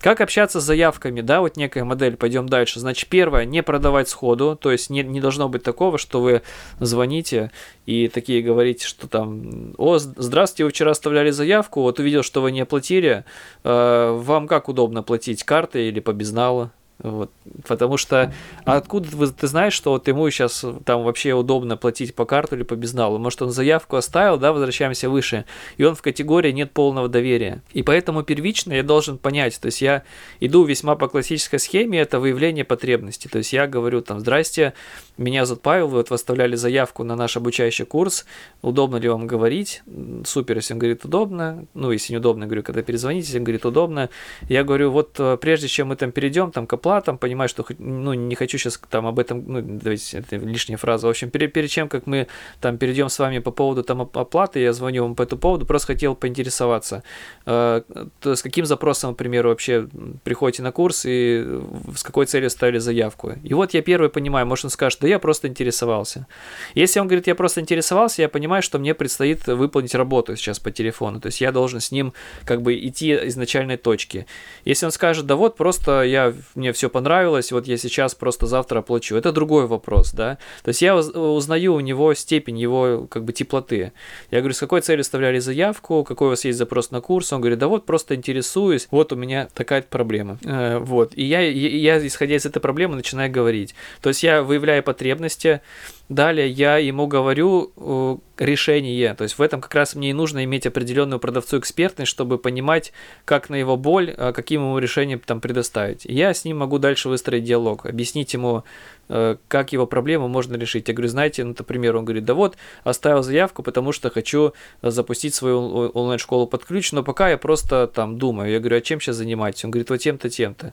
Как 0.00 0.20
общаться 0.20 0.60
с 0.60 0.64
заявками, 0.64 1.22
да, 1.22 1.40
вот 1.40 1.56
некая 1.56 1.82
модель, 1.82 2.16
пойдем 2.16 2.48
дальше. 2.48 2.78
Значит, 2.78 3.08
первое, 3.08 3.44
не 3.44 3.64
продавать 3.64 4.08
сходу, 4.08 4.56
то 4.56 4.70
есть 4.70 4.90
не, 4.90 5.02
не 5.02 5.20
должно 5.20 5.48
быть 5.48 5.64
такого, 5.64 5.98
что 5.98 6.20
вы 6.20 6.42
звоните 6.78 7.50
и 7.84 8.06
такие 8.06 8.42
говорите, 8.42 8.86
что 8.86 9.08
там, 9.08 9.74
о, 9.76 9.98
здравствуйте, 9.98 10.64
вы 10.64 10.70
вчера 10.70 10.92
оставляли 10.92 11.30
заявку, 11.30 11.82
вот 11.82 11.98
увидел, 11.98 12.22
что 12.22 12.42
вы 12.42 12.52
не 12.52 12.60
оплатили, 12.60 13.24
э, 13.64 14.12
вам 14.16 14.46
как 14.46 14.68
удобно 14.68 15.02
платить, 15.02 15.42
картой 15.58 15.88
или 15.88 15.98
по 15.98 16.12
безналу? 16.12 16.70
Вот. 16.98 17.30
Потому 17.66 17.96
что 17.96 18.32
а 18.64 18.76
откуда 18.76 19.08
ты, 19.10 19.26
ты 19.32 19.46
знаешь, 19.46 19.72
что 19.72 19.90
вот 19.92 20.08
ему 20.08 20.28
сейчас 20.30 20.64
там 20.84 21.04
вообще 21.04 21.32
удобно 21.32 21.76
платить 21.76 22.14
по 22.14 22.24
карту 22.24 22.56
или 22.56 22.64
по 22.64 22.74
безналу? 22.74 23.18
Может, 23.18 23.42
он 23.42 23.50
заявку 23.50 23.96
оставил, 23.96 24.36
да, 24.36 24.52
возвращаемся 24.52 25.08
выше, 25.08 25.44
и 25.76 25.84
он 25.84 25.94
в 25.94 26.02
категории 26.02 26.50
нет 26.50 26.72
полного 26.72 27.08
доверия. 27.08 27.62
И 27.72 27.84
поэтому 27.84 28.24
первично 28.24 28.72
я 28.72 28.82
должен 28.82 29.16
понять, 29.16 29.60
то 29.60 29.66
есть 29.66 29.80
я 29.80 30.02
иду 30.40 30.64
весьма 30.64 30.96
по 30.96 31.08
классической 31.08 31.60
схеме, 31.60 32.00
это 32.00 32.18
выявление 32.18 32.64
потребности. 32.64 33.28
То 33.28 33.38
есть 33.38 33.52
я 33.52 33.68
говорю 33.68 34.00
там, 34.00 34.18
здрасте, 34.18 34.74
меня 35.16 35.44
зовут 35.44 35.62
Павел, 35.62 35.88
вы 35.88 35.98
вот 35.98 36.10
выставляли 36.10 36.56
заявку 36.56 37.04
на 37.04 37.14
наш 37.14 37.36
обучающий 37.36 37.84
курс, 37.84 38.26
удобно 38.62 38.96
ли 38.96 39.08
вам 39.08 39.26
говорить? 39.26 39.82
Супер, 40.24 40.56
если 40.56 40.74
он 40.74 40.80
говорит 40.80 41.04
удобно, 41.04 41.64
ну, 41.74 41.92
если 41.92 42.12
неудобно, 42.12 42.46
говорю, 42.46 42.64
когда 42.64 42.82
перезвоните, 42.82 43.26
если 43.26 43.38
он 43.38 43.44
говорит 43.44 43.64
удобно, 43.64 44.10
я 44.48 44.64
говорю, 44.64 44.90
вот 44.90 45.14
э, 45.18 45.36
прежде 45.40 45.68
чем 45.68 45.88
мы 45.88 45.96
там 45.96 46.12
перейдем 46.12 46.50
там 46.50 46.66
к 46.66 46.72
оплатам, 46.88 47.18
понимаю, 47.18 47.48
что 47.48 47.64
ну, 47.78 48.14
не 48.14 48.34
хочу 48.34 48.58
сейчас 48.58 48.80
там 48.90 49.06
об 49.06 49.18
этом, 49.18 49.44
ну, 49.46 49.60
давайте, 49.62 50.18
это 50.18 50.36
лишняя 50.36 50.78
фраза. 50.78 51.06
В 51.06 51.10
общем, 51.10 51.30
перед, 51.30 51.52
перед 51.52 51.70
чем, 51.70 51.88
как 51.88 52.06
мы 52.06 52.26
там 52.60 52.78
перейдем 52.78 53.08
с 53.08 53.18
вами 53.18 53.40
по 53.40 53.50
поводу 53.50 53.82
там 53.82 54.00
оплаты, 54.00 54.60
я 54.60 54.72
звоню 54.72 55.02
вам 55.02 55.14
по 55.14 55.22
этому 55.22 55.40
поводу, 55.40 55.66
просто 55.66 55.88
хотел 55.88 56.14
поинтересоваться, 56.14 57.02
э, 57.46 57.82
то 58.20 58.34
с 58.34 58.42
каким 58.42 58.64
запросом, 58.64 59.10
например, 59.10 59.46
вообще 59.46 59.86
приходите 60.24 60.62
на 60.62 60.72
курс 60.72 61.04
и 61.06 61.46
с 61.94 62.02
какой 62.02 62.26
целью 62.26 62.50
ставили 62.50 62.78
заявку. 62.78 63.32
И 63.44 63.54
вот 63.54 63.74
я 63.74 63.82
первый 63.82 64.08
понимаю, 64.08 64.46
может 64.46 64.64
он 64.64 64.70
скажет, 64.70 65.00
да 65.00 65.08
я 65.08 65.18
просто 65.18 65.48
интересовался. 65.48 66.26
Если 66.74 67.00
он 67.00 67.06
говорит, 67.06 67.26
я 67.26 67.34
просто 67.34 67.60
интересовался, 67.60 68.22
я 68.22 68.28
понимаю, 68.28 68.62
что 68.62 68.78
мне 68.78 68.94
предстоит 68.94 69.46
выполнить 69.46 69.94
работу 69.94 70.36
сейчас 70.36 70.58
по 70.58 70.70
телефону, 70.70 71.20
то 71.20 71.26
есть 71.26 71.40
я 71.40 71.52
должен 71.52 71.80
с 71.80 71.92
ним 71.92 72.12
как 72.44 72.62
бы 72.62 72.78
идти 72.78 73.14
из 73.14 73.36
начальной 73.36 73.76
точки. 73.76 74.26
Если 74.64 74.86
он 74.86 74.92
скажет, 74.92 75.26
да 75.26 75.36
вот 75.36 75.56
просто 75.56 76.02
я, 76.02 76.32
мне 76.54 76.72
все 76.78 76.88
понравилось, 76.88 77.50
вот 77.50 77.66
я 77.66 77.76
сейчас 77.76 78.14
просто 78.14 78.46
завтра 78.46 78.78
оплачу, 78.78 79.16
это 79.16 79.32
другой 79.32 79.66
вопрос, 79.66 80.12
да. 80.12 80.38
То 80.62 80.68
есть 80.68 80.80
я 80.80 80.96
узнаю 80.96 81.74
у 81.74 81.80
него 81.80 82.14
степень 82.14 82.56
его 82.56 83.08
как 83.10 83.24
бы 83.24 83.32
теплоты. 83.32 83.92
Я 84.30 84.38
говорю, 84.38 84.54
с 84.54 84.60
какой 84.60 84.80
целью 84.80 85.00
оставляли 85.00 85.40
заявку, 85.40 86.04
какой 86.04 86.28
у 86.28 86.30
вас 86.30 86.44
есть 86.44 86.56
запрос 86.56 86.92
на 86.92 87.00
курс, 87.00 87.32
он 87.32 87.40
говорит, 87.40 87.58
да 87.58 87.66
вот 87.66 87.84
просто 87.84 88.14
интересуюсь, 88.14 88.86
вот 88.92 89.12
у 89.12 89.16
меня 89.16 89.48
такая 89.54 89.82
проблема. 89.82 90.38
Э, 90.44 90.78
вот, 90.78 91.12
и 91.16 91.24
я, 91.24 91.40
я, 91.40 92.06
исходя 92.06 92.36
из 92.36 92.46
этой 92.46 92.60
проблемы, 92.60 92.94
начинаю 92.94 93.30
говорить. 93.30 93.74
То 94.00 94.10
есть 94.10 94.22
я 94.22 94.42
выявляю 94.42 94.84
потребности, 94.84 95.60
Далее 96.08 96.48
я 96.48 96.78
ему 96.78 97.06
говорю 97.06 97.70
э, 97.76 98.16
решение. 98.38 99.14
То 99.14 99.24
есть 99.24 99.36
в 99.38 99.42
этом 99.42 99.60
как 99.60 99.74
раз 99.74 99.94
мне 99.94 100.10
и 100.10 100.14
нужно 100.14 100.42
иметь 100.44 100.66
определенную 100.66 101.20
продавцу 101.20 101.58
экспертность, 101.58 102.10
чтобы 102.10 102.38
понимать, 102.38 102.94
как 103.26 103.50
на 103.50 103.56
его 103.56 103.76
боль, 103.76 104.14
э, 104.16 104.32
каким 104.32 104.62
ему 104.62 104.78
решением 104.78 105.20
там 105.20 105.42
предоставить. 105.42 106.06
Я 106.06 106.32
с 106.32 106.46
ним 106.46 106.58
могу 106.58 106.78
дальше 106.78 107.10
выстроить 107.10 107.44
диалог, 107.44 107.84
объяснить 107.84 108.32
ему, 108.32 108.64
э, 109.10 109.36
как 109.48 109.72
его 109.74 109.86
проблему 109.86 110.28
можно 110.28 110.56
решить. 110.56 110.88
Я 110.88 110.94
говорю, 110.94 111.10
знаете, 111.10 111.44
ну, 111.44 111.54
например, 111.58 111.96
он 111.96 112.06
говорит, 112.06 112.24
да 112.24 112.32
вот, 112.32 112.56
оставил 112.84 113.22
заявку, 113.22 113.62
потому 113.62 113.92
что 113.92 114.08
хочу 114.08 114.54
запустить 114.80 115.34
свою 115.34 115.90
онлайн-школу 115.90 116.46
под 116.46 116.64
ключ, 116.64 116.90
но 116.92 117.02
пока 117.02 117.28
я 117.28 117.36
просто 117.36 117.86
там 117.86 118.16
думаю. 118.16 118.50
Я 118.50 118.60
говорю, 118.60 118.78
а 118.78 118.80
чем 118.80 118.98
сейчас 118.98 119.16
занимаетесь? 119.16 119.66
Он 119.66 119.72
говорит, 119.72 119.90
вот 119.90 119.98
тем-то, 119.98 120.30
тем-то. 120.30 120.72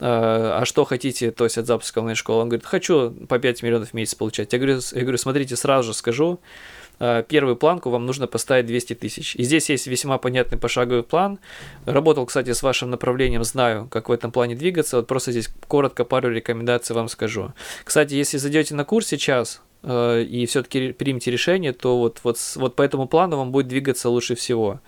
«А, 0.00 0.60
а 0.62 0.64
что 0.64 0.84
хотите, 0.84 1.30
то 1.30 1.44
есть 1.44 1.58
от 1.58 1.66
запуска 1.66 1.98
онлайн-школы? 1.98 2.42
Он 2.42 2.48
говорит, 2.48 2.64
хочу 2.64 3.10
по 3.28 3.38
5 3.38 3.62
миллионов 3.62 3.90
в 3.90 3.94
месяц 3.94 4.14
получать. 4.14 4.52
Я 4.52 4.58
говорю, 4.58 4.80
я 4.92 5.00
говорю, 5.02 5.18
смотрите, 5.18 5.56
сразу 5.56 5.88
же 5.88 5.94
скажу, 5.94 6.40
а, 6.98 7.22
первую 7.22 7.56
планку 7.56 7.90
вам 7.90 8.06
нужно 8.06 8.26
поставить 8.26 8.66
200 8.66 8.94
тысяч. 8.94 9.34
И 9.36 9.42
здесь 9.42 9.70
есть 9.70 9.86
весьма 9.86 10.18
понятный 10.18 10.58
пошаговый 10.58 11.02
план. 11.02 11.38
Работал, 11.86 12.26
кстати, 12.26 12.52
с 12.52 12.62
вашим 12.62 12.90
направлением, 12.90 13.42
знаю, 13.44 13.88
как 13.88 14.08
в 14.08 14.12
этом 14.12 14.32
плане 14.32 14.54
двигаться. 14.54 14.98
Вот 14.98 15.06
просто 15.06 15.32
здесь 15.32 15.48
коротко 15.66 16.04
пару 16.04 16.30
рекомендаций 16.30 16.94
вам 16.94 17.08
скажу. 17.08 17.52
Кстати, 17.84 18.14
если 18.14 18.38
зайдете 18.38 18.74
на 18.74 18.84
курс 18.84 19.06
сейчас, 19.06 19.62
а, 19.82 20.20
и 20.20 20.44
все-таки 20.44 20.92
примете 20.92 21.30
решение, 21.30 21.72
то 21.72 21.98
вот, 21.98 22.20
вот, 22.22 22.38
вот 22.56 22.76
по 22.76 22.82
этому 22.82 23.08
плану 23.08 23.38
вам 23.38 23.50
будет 23.50 23.68
двигаться 23.68 24.10
лучше 24.10 24.34
всего. 24.34 24.80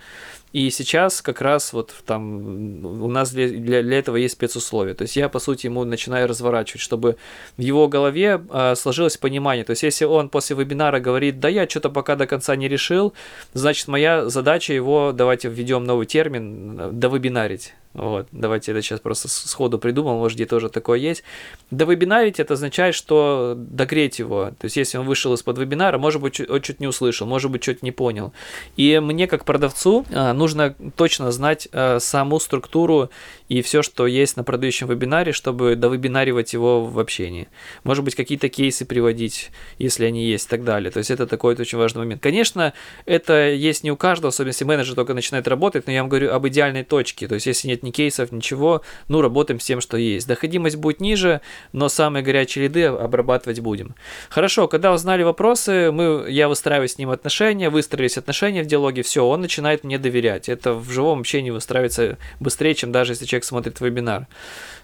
И 0.52 0.68
сейчас 0.70 1.22
как 1.22 1.40
раз 1.40 1.72
вот 1.72 1.94
там 2.04 2.84
у 2.84 3.08
нас 3.08 3.32
для, 3.32 3.48
для, 3.48 3.82
для 3.82 3.98
этого 3.98 4.16
есть 4.16 4.34
спецусловия. 4.34 4.94
То 4.94 5.02
есть 5.02 5.16
я, 5.16 5.28
по 5.28 5.38
сути, 5.38 5.66
ему 5.66 5.84
начинаю 5.84 6.28
разворачивать, 6.28 6.82
чтобы 6.82 7.16
в 7.56 7.62
его 7.62 7.88
голове 7.88 8.42
э, 8.50 8.74
сложилось 8.74 9.16
понимание. 9.16 9.64
То 9.64 9.70
есть 9.70 9.82
если 9.82 10.04
он 10.04 10.28
после 10.28 10.56
вебинара 10.56 11.00
говорит, 11.00 11.40
да 11.40 11.48
я 11.48 11.68
что-то 11.68 11.90
пока 11.90 12.16
до 12.16 12.26
конца 12.26 12.54
не 12.56 12.68
решил, 12.68 13.14
значит 13.54 13.88
моя 13.88 14.28
задача 14.28 14.74
его, 14.74 15.12
давайте 15.12 15.48
введем 15.48 15.84
новый 15.84 16.06
термин, 16.06 16.80
э, 16.80 16.90
довебинарить. 16.92 17.74
Вот, 17.94 18.26
давайте 18.32 18.72
это 18.72 18.80
сейчас 18.80 19.00
просто 19.00 19.28
сходу 19.28 19.78
придумал, 19.78 20.16
может, 20.16 20.36
где 20.36 20.46
тоже 20.46 20.70
такое 20.70 20.98
есть. 20.98 21.24
Довебинарить 21.70 22.40
это 22.40 22.54
означает, 22.54 22.94
что 22.94 23.54
догреть 23.56 24.18
его. 24.18 24.52
То 24.58 24.64
есть, 24.64 24.76
если 24.76 24.96
он 24.96 25.06
вышел 25.06 25.34
из-под 25.34 25.58
вебинара, 25.58 25.98
может 25.98 26.22
быть, 26.22 26.40
он 26.40 26.62
чуть 26.62 26.80
не 26.80 26.86
услышал, 26.86 27.26
может 27.26 27.50
быть, 27.50 27.62
что-то 27.62 27.80
не 27.82 27.92
понял. 27.92 28.32
И 28.76 28.98
мне, 28.98 29.26
как 29.26 29.44
продавцу, 29.44 30.06
а, 30.10 30.32
нужно 30.32 30.74
точно 30.96 31.30
знать 31.32 31.68
а, 31.72 31.98
саму 32.00 32.40
структуру 32.40 33.10
и 33.48 33.60
все, 33.60 33.82
что 33.82 34.06
есть 34.06 34.38
на 34.38 34.44
продающем 34.44 34.88
вебинаре, 34.88 35.32
чтобы 35.32 35.76
довебинаривать 35.76 36.54
его 36.54 36.86
в 36.86 36.98
общении. 36.98 37.48
Может 37.84 38.04
быть, 38.04 38.14
какие-то 38.14 38.48
кейсы 38.48 38.86
приводить, 38.86 39.50
если 39.78 40.06
они 40.06 40.24
есть, 40.24 40.46
и 40.46 40.48
так 40.48 40.64
далее. 40.64 40.90
То 40.90 40.98
есть, 40.98 41.10
это 41.10 41.26
такой 41.26 41.54
очень 41.56 41.76
важный 41.76 41.98
момент. 42.00 42.22
Конечно, 42.22 42.72
это 43.04 43.50
есть 43.50 43.84
не 43.84 43.90
у 43.90 43.96
каждого, 43.96 44.28
особенно 44.28 44.48
если 44.48 44.64
менеджер 44.64 44.94
только 44.94 45.12
начинает 45.12 45.46
работать, 45.46 45.86
но 45.86 45.92
я 45.92 46.00
вам 46.00 46.08
говорю 46.08 46.32
об 46.32 46.48
идеальной 46.48 46.84
точке. 46.84 47.28
То 47.28 47.34
есть, 47.34 47.46
если 47.46 47.68
нет 47.68 47.81
ни 47.82 47.90
кейсов, 47.90 48.32
ничего, 48.32 48.82
ну, 49.08 49.20
работаем 49.20 49.60
с 49.60 49.64
тем, 49.64 49.80
что 49.80 49.96
есть. 49.96 50.26
Доходимость 50.26 50.76
будет 50.76 51.00
ниже, 51.00 51.40
но 51.72 51.88
самые 51.88 52.22
горячие 52.22 52.64
лиды 52.64 52.84
обрабатывать 52.84 53.60
будем. 53.60 53.94
Хорошо, 54.30 54.68
когда 54.68 54.92
узнали 54.92 55.22
вопросы, 55.22 55.90
мы, 55.92 56.26
я 56.28 56.48
выстраиваю 56.48 56.88
с 56.88 56.98
ним 56.98 57.10
отношения, 57.10 57.70
выстроились 57.70 58.18
отношения 58.18 58.62
в 58.62 58.66
диалоге, 58.66 59.02
все, 59.02 59.26
он 59.26 59.40
начинает 59.40 59.84
мне 59.84 59.98
доверять. 59.98 60.48
Это 60.48 60.74
в 60.74 60.90
живом 60.90 61.20
общении 61.20 61.50
выстраивается 61.50 62.18
быстрее, 62.40 62.74
чем 62.74 62.92
даже 62.92 63.12
если 63.12 63.24
человек 63.24 63.44
смотрит 63.44 63.80
вебинар. 63.80 64.26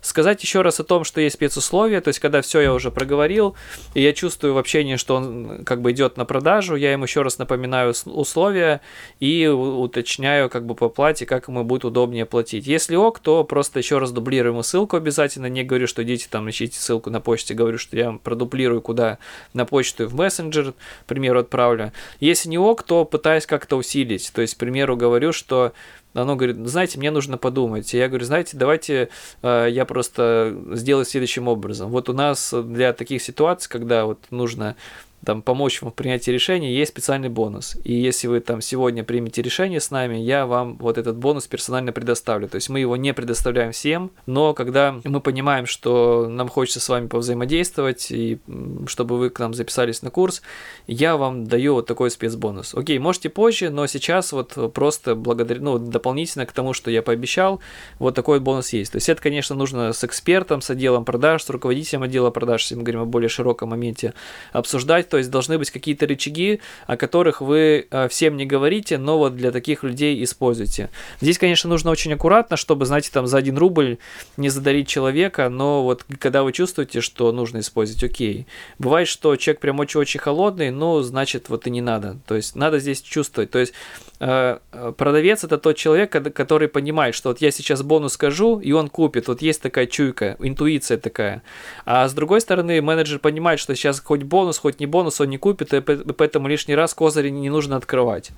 Сказать 0.01 0.43
еще 0.43 0.63
раз 0.63 0.81
о 0.81 0.85
том, 0.85 1.05
что 1.05 1.21
есть 1.21 1.35
спецусловия, 1.35 2.01
то 2.01 2.09
есть 2.09 2.21
когда 2.21 2.41
все 2.41 2.61
я 2.61 2.73
уже 2.73 2.91
проговорил, 2.91 3.57
и 3.95 4.03
я 4.03 4.13
чувствую 4.13 4.55
в 4.55 4.59
общении, 4.59 4.97
что 4.97 5.17
он 5.17 5.65
как 5.65 5.83
бы 5.83 5.93
идет 5.93 6.17
на 6.17 6.25
продажу, 6.25 6.77
я 6.77 6.93
ему 6.93 7.05
еще 7.05 7.23
раз 7.23 7.39
напоминаю 7.39 7.95
условия 8.07 8.81
и 9.21 9.47
уточняю 9.47 10.49
как 10.49 10.67
бы 10.67 10.75
по 10.75 10.89
плате, 10.89 11.27
как 11.27 11.49
ему 11.49 11.65
будет 11.65 11.85
удобнее 11.85 12.27
платить. 12.27 12.67
Если 12.67 12.88
ок, 12.97 13.19
то 13.19 13.45
просто 13.45 13.79
еще 13.79 13.99
раз 13.99 14.13
дублирую 14.13 14.53
ему 14.53 14.63
ссылку 14.63 14.97
обязательно, 14.97 15.47
не 15.47 15.65
говорю, 15.65 15.87
что 15.87 16.03
идите 16.03 16.29
там 16.31 16.49
ищите 16.49 16.79
ссылку 16.79 17.11
на 17.11 17.21
почте, 17.21 17.55
говорю, 17.55 17.79
что 17.79 17.97
я 17.97 18.13
продублирую 18.13 18.81
куда 18.81 19.19
на 19.53 19.65
почту 19.65 20.05
и 20.05 20.07
в 20.07 20.15
мессенджер, 20.15 20.73
к 20.73 21.07
примеру, 21.07 21.41
отправлю. 21.41 21.93
Если 22.21 22.49
не 22.49 22.59
ок, 22.59 22.83
то 22.83 23.05
пытаюсь 23.05 23.47
как-то 23.47 23.77
усилить, 23.77 24.31
то 24.33 24.41
есть, 24.41 24.55
к 24.55 24.59
примеру, 24.59 24.97
говорю, 24.97 25.33
что 25.33 25.73
оно 26.15 26.37
говорит, 26.37 26.57
знаете, 26.67 26.99
мне 26.99 27.11
нужно 27.11 27.39
подумать. 27.39 27.93
Я 27.93 28.09
говорю, 28.09 28.25
знаете, 28.25 28.57
давайте 28.57 29.09
э, 29.43 29.69
я 29.71 29.85
просто 29.85 30.57
сделаю 30.73 31.05
следующим 31.05 31.49
образом. 31.49 31.91
Вот 31.91 32.09
у 32.09 32.13
нас 32.13 32.53
для 32.53 32.93
таких 32.93 33.23
ситуаций, 33.23 33.71
когда 33.71 34.07
вот 34.07 34.19
нужно 34.31 34.77
там, 35.25 35.43
помочь 35.43 35.83
вам 35.83 35.91
в 35.91 35.95
принятии 35.95 36.31
решения, 36.31 36.75
есть 36.75 36.93
специальный 36.93 37.29
бонус. 37.29 37.77
И 37.85 37.93
если 37.93 38.29
вы 38.29 38.41
там 38.41 38.61
сегодня 38.61 39.05
примете 39.05 39.43
решение 39.43 39.81
с 39.81 39.91
нами, 39.91 40.17
я 40.17 40.47
вам 40.47 40.77
вот 40.79 40.97
этот 40.97 41.17
бонус 41.17 41.47
персонально 41.47 41.93
предоставлю. 41.93 42.49
То 42.49 42.57
есть 42.57 42.69
мы 42.69 42.81
его 42.81 42.97
не 42.97 43.13
предоставляем 43.13 43.73
всем, 43.73 44.11
но 44.27 44.55
когда 44.55 45.01
мы 45.05 45.21
понимаем, 45.21 45.67
что 45.67 46.29
нам 46.29 46.49
хочется 46.49 46.81
с 46.81 46.89
вами 46.89 47.09
повзаимодействовать, 47.09 48.11
и 48.11 48.39
чтобы 48.87 49.19
вы 49.19 49.31
к 49.31 49.39
нам 49.39 49.55
записались 49.55 50.03
на 50.03 50.11
курс, 50.11 50.43
я 50.87 51.17
вам 51.17 51.45
даю 51.45 51.75
вот 51.75 51.87
такой 51.87 52.11
спецбонус. 52.11 52.75
Окей, 52.75 52.99
можете 52.99 53.29
позже, 53.29 53.71
но 53.71 53.87
сейчас 53.87 54.33
вот 54.33 54.73
просто 54.73 55.15
благодаря, 55.15 55.61
ну, 55.61 55.79
дополнительно 55.79 56.47
к 56.47 56.53
тому, 56.53 56.73
что 56.73 56.91
я 56.91 57.03
пообещал, 57.03 57.61
вот 57.99 58.15
такой 58.15 58.41
бонус 58.41 58.73
есть. 58.73 58.93
То 58.93 58.97
есть 58.97 59.09
это, 59.09 59.21
конечно, 59.21 59.57
нужно 59.57 59.93
с 59.93 60.05
экспертом, 60.05 60.61
с 60.61 60.71
отделом 60.71 61.05
продаж, 61.05 61.43
с 61.43 61.51
руководителем 61.51 62.05
отдела 62.05 62.31
продаж, 62.31 62.63
если 62.63 62.77
мы 62.77 62.83
говорим 62.83 63.03
о 63.03 63.07
более 63.07 63.29
широком 63.29 63.71
моменте, 63.71 64.15
обсуждать 64.53 65.08
то 65.09 65.19
есть 65.19 65.31
должны 65.31 65.59
быть 65.59 65.71
какие-то 65.71 66.07
рычаги, 66.07 66.61
о 66.87 66.97
которых 66.97 67.41
вы 67.41 67.87
э, 67.91 68.09
всем 68.09 68.37
не 68.37 68.47
говорите, 68.47 68.99
но 68.99 69.19
вот 69.19 69.37
для 69.37 69.51
таких 69.51 69.83
людей 69.83 70.23
используйте. 70.23 70.91
Здесь, 71.21 71.39
конечно, 71.39 71.69
нужно 71.69 71.91
очень 71.91 72.13
аккуратно, 72.13 72.57
чтобы, 72.57 72.87
знаете, 72.87 73.11
там 73.13 73.27
за 73.27 73.39
один 73.39 73.59
рубль 73.59 73.99
не 74.37 74.49
задарить 74.49 74.89
человека, 74.89 75.49
но 75.49 75.83
вот 75.83 76.05
когда 76.19 76.43
вы 76.43 76.53
чувствуете, 76.53 77.01
что 77.01 77.33
нужно 77.33 77.61
использовать, 77.61 78.03
окей. 78.05 78.47
Бывает, 78.79 79.09
что 79.09 79.35
человек 79.37 79.61
прям 79.61 79.79
очень-очень 79.81 80.21
холодный, 80.21 80.71
ну, 80.71 81.01
значит, 81.01 81.49
вот 81.49 81.67
и 81.67 81.71
не 81.71 81.81
надо. 81.81 82.19
То 82.27 82.35
есть 82.35 82.57
надо 82.57 82.79
здесь 82.79 83.01
чувствовать. 83.01 83.51
То 83.51 83.59
есть 83.59 83.73
э, 84.21 84.59
продавец 84.97 85.45
это 85.45 85.59
тот 85.59 85.77
человек, 85.77 86.11
который 86.11 86.69
понимает, 86.69 87.15
что 87.15 87.31
вот 87.31 87.41
я 87.41 87.51
сейчас 87.51 87.83
бонус 87.83 88.15
скажу, 88.15 88.59
и 88.59 88.73
он 88.73 88.89
купит. 88.89 89.29
Вот 89.29 89.43
есть 89.43 89.63
такая 89.63 89.87
чуйка, 89.87 90.37
интуиция 90.41 90.99
такая. 90.99 91.43
А 91.85 92.09
с 92.09 92.13
другой 92.13 92.41
стороны, 92.41 92.83
менеджер 92.83 93.19
понимает, 93.19 93.61
что 93.61 93.75
сейчас 93.75 94.01
хоть 94.01 94.23
бонус, 94.23 94.59
хоть 94.59 94.81
не 94.81 94.87
бонус, 94.87 94.98
бонус 94.99 95.21
он 95.21 95.29
не 95.29 95.39
купит, 95.39 95.73
и 95.75 95.81
поэтому 95.81 96.49
лишний 96.49 96.75
раз 96.75 96.93
козыри 96.93 97.31
не 97.31 97.51
нужно 97.51 97.77
открывать. 97.77 98.31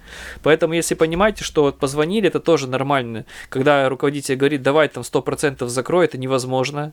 Поэтому, 0.42 0.74
если 0.74 0.94
понимаете, 0.94 1.42
что 1.42 1.62
вот 1.62 1.78
позвонили, 1.78 2.28
это 2.28 2.38
тоже 2.38 2.68
нормально. 2.68 3.24
Когда 3.48 3.88
руководитель 3.88 4.36
говорит, 4.36 4.62
давай 4.62 4.88
там 4.88 5.02
100% 5.02 5.66
закрой, 5.68 6.04
это 6.04 6.18
невозможно 6.18 6.92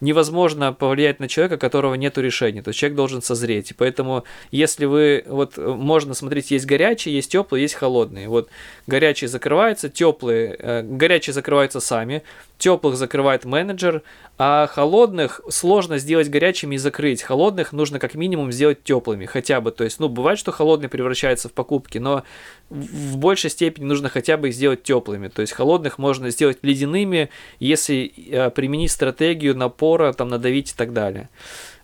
невозможно 0.00 0.72
повлиять 0.72 1.20
на 1.20 1.28
человека, 1.28 1.56
которого 1.56 1.94
нет 1.94 2.18
решения. 2.18 2.62
То 2.62 2.68
есть 2.68 2.80
человек 2.80 2.96
должен 2.96 3.22
созреть. 3.22 3.70
И 3.70 3.74
поэтому, 3.74 4.24
если 4.50 4.84
вы, 4.84 5.24
вот 5.26 5.56
можно 5.56 6.14
смотреть, 6.14 6.50
есть 6.50 6.66
горячие, 6.66 7.14
есть 7.14 7.30
теплые, 7.30 7.62
есть 7.62 7.74
холодные. 7.74 8.28
Вот 8.28 8.48
горячие 8.86 9.28
закрываются, 9.28 9.88
теплые, 9.88 10.56
э, 10.58 10.82
горячие 10.82 11.34
закрываются 11.34 11.80
сами, 11.80 12.22
теплых 12.58 12.96
закрывает 12.96 13.44
менеджер, 13.44 14.02
а 14.36 14.66
холодных 14.66 15.40
сложно 15.48 15.98
сделать 15.98 16.28
горячими 16.28 16.74
и 16.74 16.78
закрыть. 16.78 17.22
Холодных 17.22 17.72
нужно 17.72 17.98
как 17.98 18.14
минимум 18.14 18.50
сделать 18.52 18.82
теплыми, 18.82 19.26
хотя 19.26 19.60
бы. 19.60 19.70
То 19.70 19.84
есть, 19.84 20.00
ну, 20.00 20.08
бывает, 20.08 20.38
что 20.38 20.50
холодные 20.50 20.88
превращаются 20.88 21.48
в 21.48 21.52
покупки, 21.52 21.98
но 21.98 22.24
в 22.70 23.16
большей 23.16 23.50
степени 23.50 23.84
нужно 23.84 24.08
хотя 24.08 24.36
бы 24.36 24.48
их 24.48 24.54
сделать 24.54 24.82
теплыми. 24.82 25.28
То 25.28 25.42
есть, 25.42 25.52
холодных 25.52 25.98
можно 25.98 26.30
сделать 26.30 26.58
ледяными, 26.62 27.30
если 27.60 28.12
э, 28.28 28.50
применить 28.50 28.90
стратегию 28.90 29.56
на 29.56 29.63
напора, 29.64 30.12
там 30.12 30.28
надавить 30.28 30.72
и 30.72 30.74
так 30.76 30.92
далее. 30.92 31.28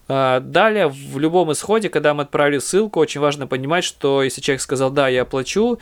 А, 0.09 0.40
далее, 0.40 0.88
в 0.88 1.19
любом 1.19 1.53
исходе, 1.53 1.88
когда 1.88 2.14
мы 2.14 2.25
отправили 2.25 2.59
ссылку, 2.59 3.01
очень 3.01 3.21
важно 3.21 3.47
понимать, 3.47 3.85
что 3.85 4.23
если 4.23 4.40
человек 4.40 4.61
сказал 4.61 4.90
«да, 4.90 5.09
я 5.09 5.23
оплачу», 5.23 5.79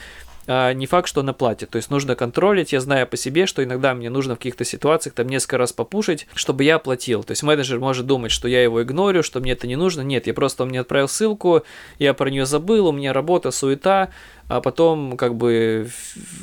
а, 0.51 0.73
не 0.73 0.87
факт, 0.87 1.09
что 1.09 1.23
на 1.23 1.35
платит. 1.35 1.71
То 1.71 1.77
есть 1.77 1.91
нужно 1.91 2.15
контролить. 2.15 2.73
Я 2.73 2.81
знаю 2.81 3.07
по 3.07 3.19
себе, 3.19 3.47
что 3.47 3.63
иногда 3.63 3.95
мне 3.95 4.09
нужно 4.09 4.35
в 4.35 4.39
каких-то 4.39 4.65
ситуациях 4.65 5.15
там 5.15 5.29
несколько 5.29 5.59
раз 5.59 5.75
попушить, 5.75 6.27
чтобы 6.35 6.65
я 6.65 6.77
оплатил. 6.77 7.23
То 7.23 7.33
есть 7.33 7.43
менеджер 7.43 7.79
может 7.79 8.07
думать, 8.07 8.33
что 8.33 8.49
я 8.49 8.63
его 8.63 8.83
игнорю, 8.83 9.23
что 9.23 9.41
мне 9.41 9.53
это 9.53 9.67
не 9.67 9.77
нужно. 9.77 10.01
Нет, 10.01 10.27
я 10.27 10.33
просто 10.33 10.63
он 10.63 10.71
мне 10.71 10.81
отправил 10.81 11.09
ссылку, 11.09 11.65
я 11.99 12.15
про 12.15 12.31
нее 12.31 12.47
забыл, 12.47 12.87
у 12.87 12.93
меня 12.93 13.13
работа, 13.13 13.51
суета, 13.51 14.09
а 14.49 14.61
потом 14.61 15.17
как 15.17 15.35
бы 15.35 15.89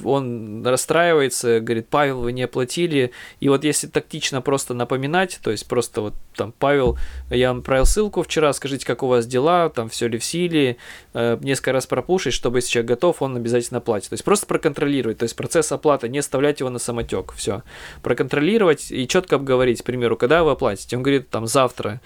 он 0.04 0.65
расстраивается, 0.65 1.60
говорит, 1.60 1.88
Павел, 1.89 2.22
вы 2.22 2.32
не 2.32 2.44
оплатили. 2.44 3.12
И 3.39 3.50
вот 3.50 3.63
если 3.63 3.88
тактично 3.88 4.41
просто 4.41 4.74
напоминать, 4.74 5.39
то 5.44 5.52
есть 5.52 5.68
просто 5.68 6.02
вот 6.02 6.13
там, 6.36 6.54
Павел, 6.58 6.98
я 7.30 7.50
вам 7.50 7.60
отправил 7.60 7.86
ссылку 7.86 8.22
вчера, 8.22 8.54
скажите, 8.54 8.86
как 8.86 9.04
у 9.04 9.08
вас 9.08 9.26
дела, 9.26 9.70
там 9.70 9.89
все 9.89 10.08
ли 10.08 10.20
в 10.20 10.24
силе, 10.24 10.78
э, 11.13 11.38
несколько 11.41 11.72
раз 11.72 11.88
пропушить, 11.88 12.34
чтобы 12.34 12.60
если 12.60 12.70
человек 12.70 12.89
готов, 12.89 13.22
он 13.22 13.36
обязательно 13.38 13.82
платит. 13.82 14.10
То 14.10 14.13
есть 14.13 14.24
просто 14.24 14.46
проконтролировать, 14.46 15.18
то 15.18 15.24
есть 15.24 15.36
процесс 15.36 15.72
оплаты, 15.72 16.08
не 16.08 16.20
оставлять 16.20 16.60
его 16.60 16.70
на 16.70 16.80
самотек, 16.80 17.34
все. 17.34 17.63
Проконтролировать 18.04 18.91
и 18.91 19.08
четко 19.08 19.38
обговорить, 19.38 19.82
к 19.82 19.86
примеру, 19.86 20.15
когда 20.15 20.44
вы 20.44 20.52
оплатите. 20.52 20.96
Он 20.96 21.04
говорит, 21.04 21.30
там, 21.30 21.48
завтра. 21.48 22.02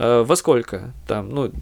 Э, 0.00 0.22
во 0.22 0.34
сколько? 0.34 0.94
Там, 1.06 1.28
ну, 1.28 1.52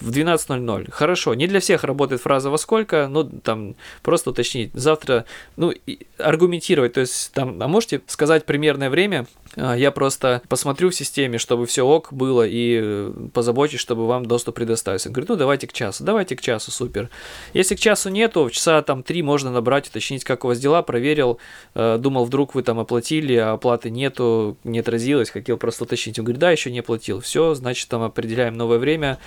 в 0.00 0.10
12.00. 0.10 0.90
Хорошо, 0.90 1.32
не 1.32 1.46
для 1.46 1.60
всех 1.60 1.82
работает 1.82 2.20
фраза 2.20 2.50
во 2.50 2.58
сколько, 2.58 3.08
но 3.08 3.24
там 3.24 3.74
просто 4.02 4.30
уточнить. 4.30 4.70
Завтра, 4.74 5.24
ну, 5.56 5.72
аргументировать, 6.18 6.92
то 6.92 7.00
есть 7.00 7.32
там, 7.32 7.62
а 7.62 7.68
можете 7.68 8.02
сказать 8.06 8.44
примерное 8.44 8.90
время, 8.90 9.26
а, 9.56 9.74
я 9.74 9.90
просто 9.90 10.42
посмотрю 10.48 10.90
в 10.90 10.94
системе, 10.94 11.38
чтобы 11.38 11.64
все 11.66 11.86
ок 11.86 12.12
было 12.12 12.46
и 12.46 12.78
э, 12.82 13.12
позабочусь, 13.32 13.80
чтобы 13.80 14.06
вам 14.06 14.26
доступ 14.26 14.56
предоставился. 14.56 15.08
Говорю, 15.08 15.32
ну 15.32 15.36
давайте 15.36 15.66
к 15.66 15.72
часу, 15.72 16.04
давайте 16.04 16.36
к 16.36 16.42
часу, 16.42 16.70
супер. 16.70 17.08
Если 17.54 17.74
к 17.74 17.80
часу 17.80 18.10
нету, 18.10 18.44
в 18.44 18.50
часа 18.50 18.82
там 18.82 19.02
три 19.02 19.22
можно 19.22 19.50
набрать, 19.50 19.88
уточнить, 19.88 20.24
как 20.24 20.44
у 20.44 20.48
вас 20.48 20.58
дела, 20.58 20.82
проверил, 20.82 21.38
э, 21.74 21.96
думал, 21.98 22.26
вдруг 22.26 22.54
вы 22.54 22.62
там 22.62 22.78
оплатили, 22.78 23.34
а 23.36 23.52
оплаты 23.52 23.88
нету, 23.88 24.58
не 24.64 24.80
отразилось, 24.80 25.30
хотел 25.30 25.56
просто 25.56 25.84
уточнить. 25.84 26.18
Он 26.18 26.26
говорит, 26.26 26.40
да, 26.40 26.50
еще 26.50 26.70
не 26.70 26.80
оплатил. 26.80 27.20
Все, 27.20 27.54
значит, 27.54 27.85
там 27.88 28.02
определяем 28.02 28.54
новое 28.54 28.78
время 28.78 29.18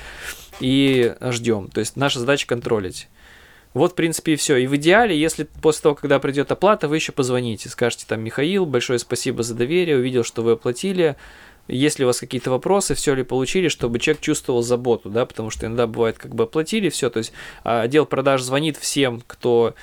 и 0.60 1.16
ждем. 1.22 1.70
То 1.70 1.80
есть 1.80 1.96
наша 1.96 2.20
задача 2.20 2.48
контролить. 2.48 3.08
Вот, 3.74 3.92
в 3.92 3.96
принципе, 3.96 4.34
и 4.34 4.36
все. 4.36 4.58
И 4.58 4.68
в 4.68 4.76
идеале, 4.78 5.20
если 5.20 5.44
после 5.44 5.84
того, 5.84 5.96
когда 5.96 6.20
придет 6.20 6.52
оплата, 6.52 6.88
вы 6.88 6.96
еще 6.96 7.12
позвоните, 7.12 7.70
скажете 7.70 8.06
там, 8.08 8.22
Михаил, 8.22 8.66
большое 8.66 8.98
спасибо 8.98 9.44
за 9.44 9.54
доверие, 9.54 9.98
увидел, 9.98 10.24
что 10.24 10.42
вы 10.42 10.54
оплатили, 10.54 11.16
если 11.70 12.04
у 12.04 12.08
вас 12.08 12.20
какие-то 12.20 12.50
вопросы, 12.50 12.96
все 12.96 13.14
ли 13.14 13.24
получили, 13.24 13.68
чтобы 13.68 14.00
человек 14.00 14.22
чувствовал 14.22 14.64
заботу, 14.64 15.10
да, 15.10 15.26
потому 15.26 15.52
что 15.52 15.68
иногда 15.68 15.86
бывает, 15.86 16.18
как 16.18 16.34
бы 16.34 16.46
оплатили 16.46 16.90
все, 16.90 17.12
то 17.12 17.20
есть 17.20 17.32
а, 17.64 17.82
отдел 17.82 18.08
продаж 18.08 18.42
звонит 18.42 18.76
всем, 18.76 19.22
кто 19.28 19.76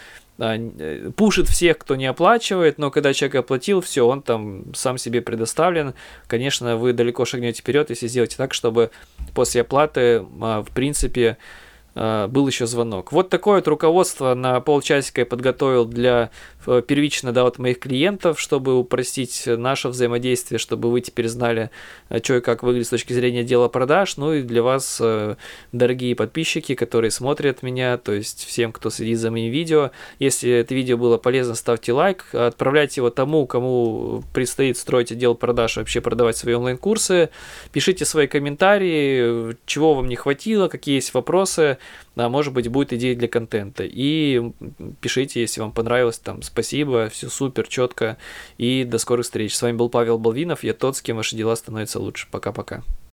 пушит 1.16 1.48
всех, 1.48 1.78
кто 1.78 1.96
не 1.96 2.06
оплачивает, 2.06 2.78
но 2.78 2.90
когда 2.90 3.12
человек 3.12 3.36
оплатил, 3.36 3.80
все, 3.80 4.06
он 4.06 4.22
там 4.22 4.74
сам 4.74 4.98
себе 4.98 5.22
предоставлен. 5.22 5.94
Конечно, 6.26 6.76
вы 6.76 6.92
далеко 6.92 7.24
шагнете 7.24 7.62
вперед, 7.62 7.90
если 7.90 8.06
сделаете 8.06 8.36
так, 8.36 8.52
чтобы 8.52 8.90
после 9.34 9.62
оплаты, 9.62 10.24
а, 10.40 10.62
в 10.62 10.70
принципе, 10.70 11.30
а, 11.30 11.65
был 11.96 12.46
еще 12.46 12.66
звонок. 12.66 13.10
Вот 13.10 13.30
такое 13.30 13.56
вот 13.56 13.68
руководство 13.68 14.34
на 14.34 14.60
полчасика 14.60 15.22
я 15.22 15.26
подготовил 15.26 15.86
для 15.86 16.30
Э, 16.66 16.82
первично 16.86 17.32
да, 17.32 17.46
от 17.46 17.58
моих 17.58 17.78
клиентов, 17.78 18.40
чтобы 18.40 18.78
упростить 18.78 19.44
наше 19.46 19.88
взаимодействие, 19.88 20.58
чтобы 20.58 20.90
вы 20.90 21.00
теперь 21.00 21.28
знали, 21.28 21.70
э, 22.08 22.18
что 22.22 22.36
и 22.36 22.40
как 22.40 22.62
выглядит 22.62 22.88
с 22.88 22.90
точки 22.90 23.12
зрения 23.12 23.44
дела 23.44 23.68
продаж. 23.68 24.16
Ну 24.16 24.34
и 24.34 24.42
для 24.42 24.62
вас, 24.62 24.98
э, 25.00 25.36
дорогие 25.72 26.14
подписчики, 26.14 26.74
которые 26.74 27.10
смотрят 27.10 27.62
меня, 27.62 27.96
то 27.98 28.12
есть 28.12 28.44
всем, 28.44 28.72
кто 28.72 28.90
следит 28.90 29.18
за 29.18 29.30
моим 29.30 29.50
видео, 29.52 29.90
если 30.18 30.50
это 30.50 30.74
видео 30.74 30.96
было 30.96 31.18
полезно, 31.18 31.54
ставьте 31.54 31.92
лайк, 31.92 32.26
отправляйте 32.32 33.00
его 33.00 33.10
тому, 33.10 33.46
кому 33.46 34.22
предстоит 34.34 34.76
строить 34.76 35.12
отдел 35.12 35.34
продаж, 35.34 35.76
вообще 35.76 36.00
продавать 36.00 36.36
свои 36.36 36.54
онлайн-курсы, 36.54 37.30
пишите 37.72 38.04
свои 38.04 38.26
комментарии, 38.26 39.56
чего 39.66 39.94
вам 39.94 40.08
не 40.08 40.16
хватило, 40.16 40.68
какие 40.68 40.96
есть 40.96 41.14
вопросы, 41.14 41.78
а 42.16 42.28
может 42.28 42.52
быть 42.52 42.68
будет 42.68 42.92
идея 42.92 43.14
для 43.14 43.28
контента. 43.28 43.84
И 43.84 44.52
пишите, 45.00 45.40
если 45.40 45.60
вам 45.60 45.72
понравилось, 45.72 46.18
там, 46.18 46.42
спасибо, 46.42 47.08
все 47.08 47.28
супер, 47.28 47.68
четко. 47.68 48.16
И 48.58 48.84
до 48.84 48.98
скорых 48.98 49.24
встреч. 49.24 49.54
С 49.54 49.62
вами 49.62 49.76
был 49.76 49.88
Павел 49.88 50.18
Балвинов, 50.18 50.64
я 50.64 50.74
тот, 50.74 50.96
с 50.96 51.02
кем 51.02 51.16
ваши 51.16 51.36
дела 51.36 51.54
становятся 51.56 52.00
лучше. 52.00 52.26
Пока-пока. 52.30 52.82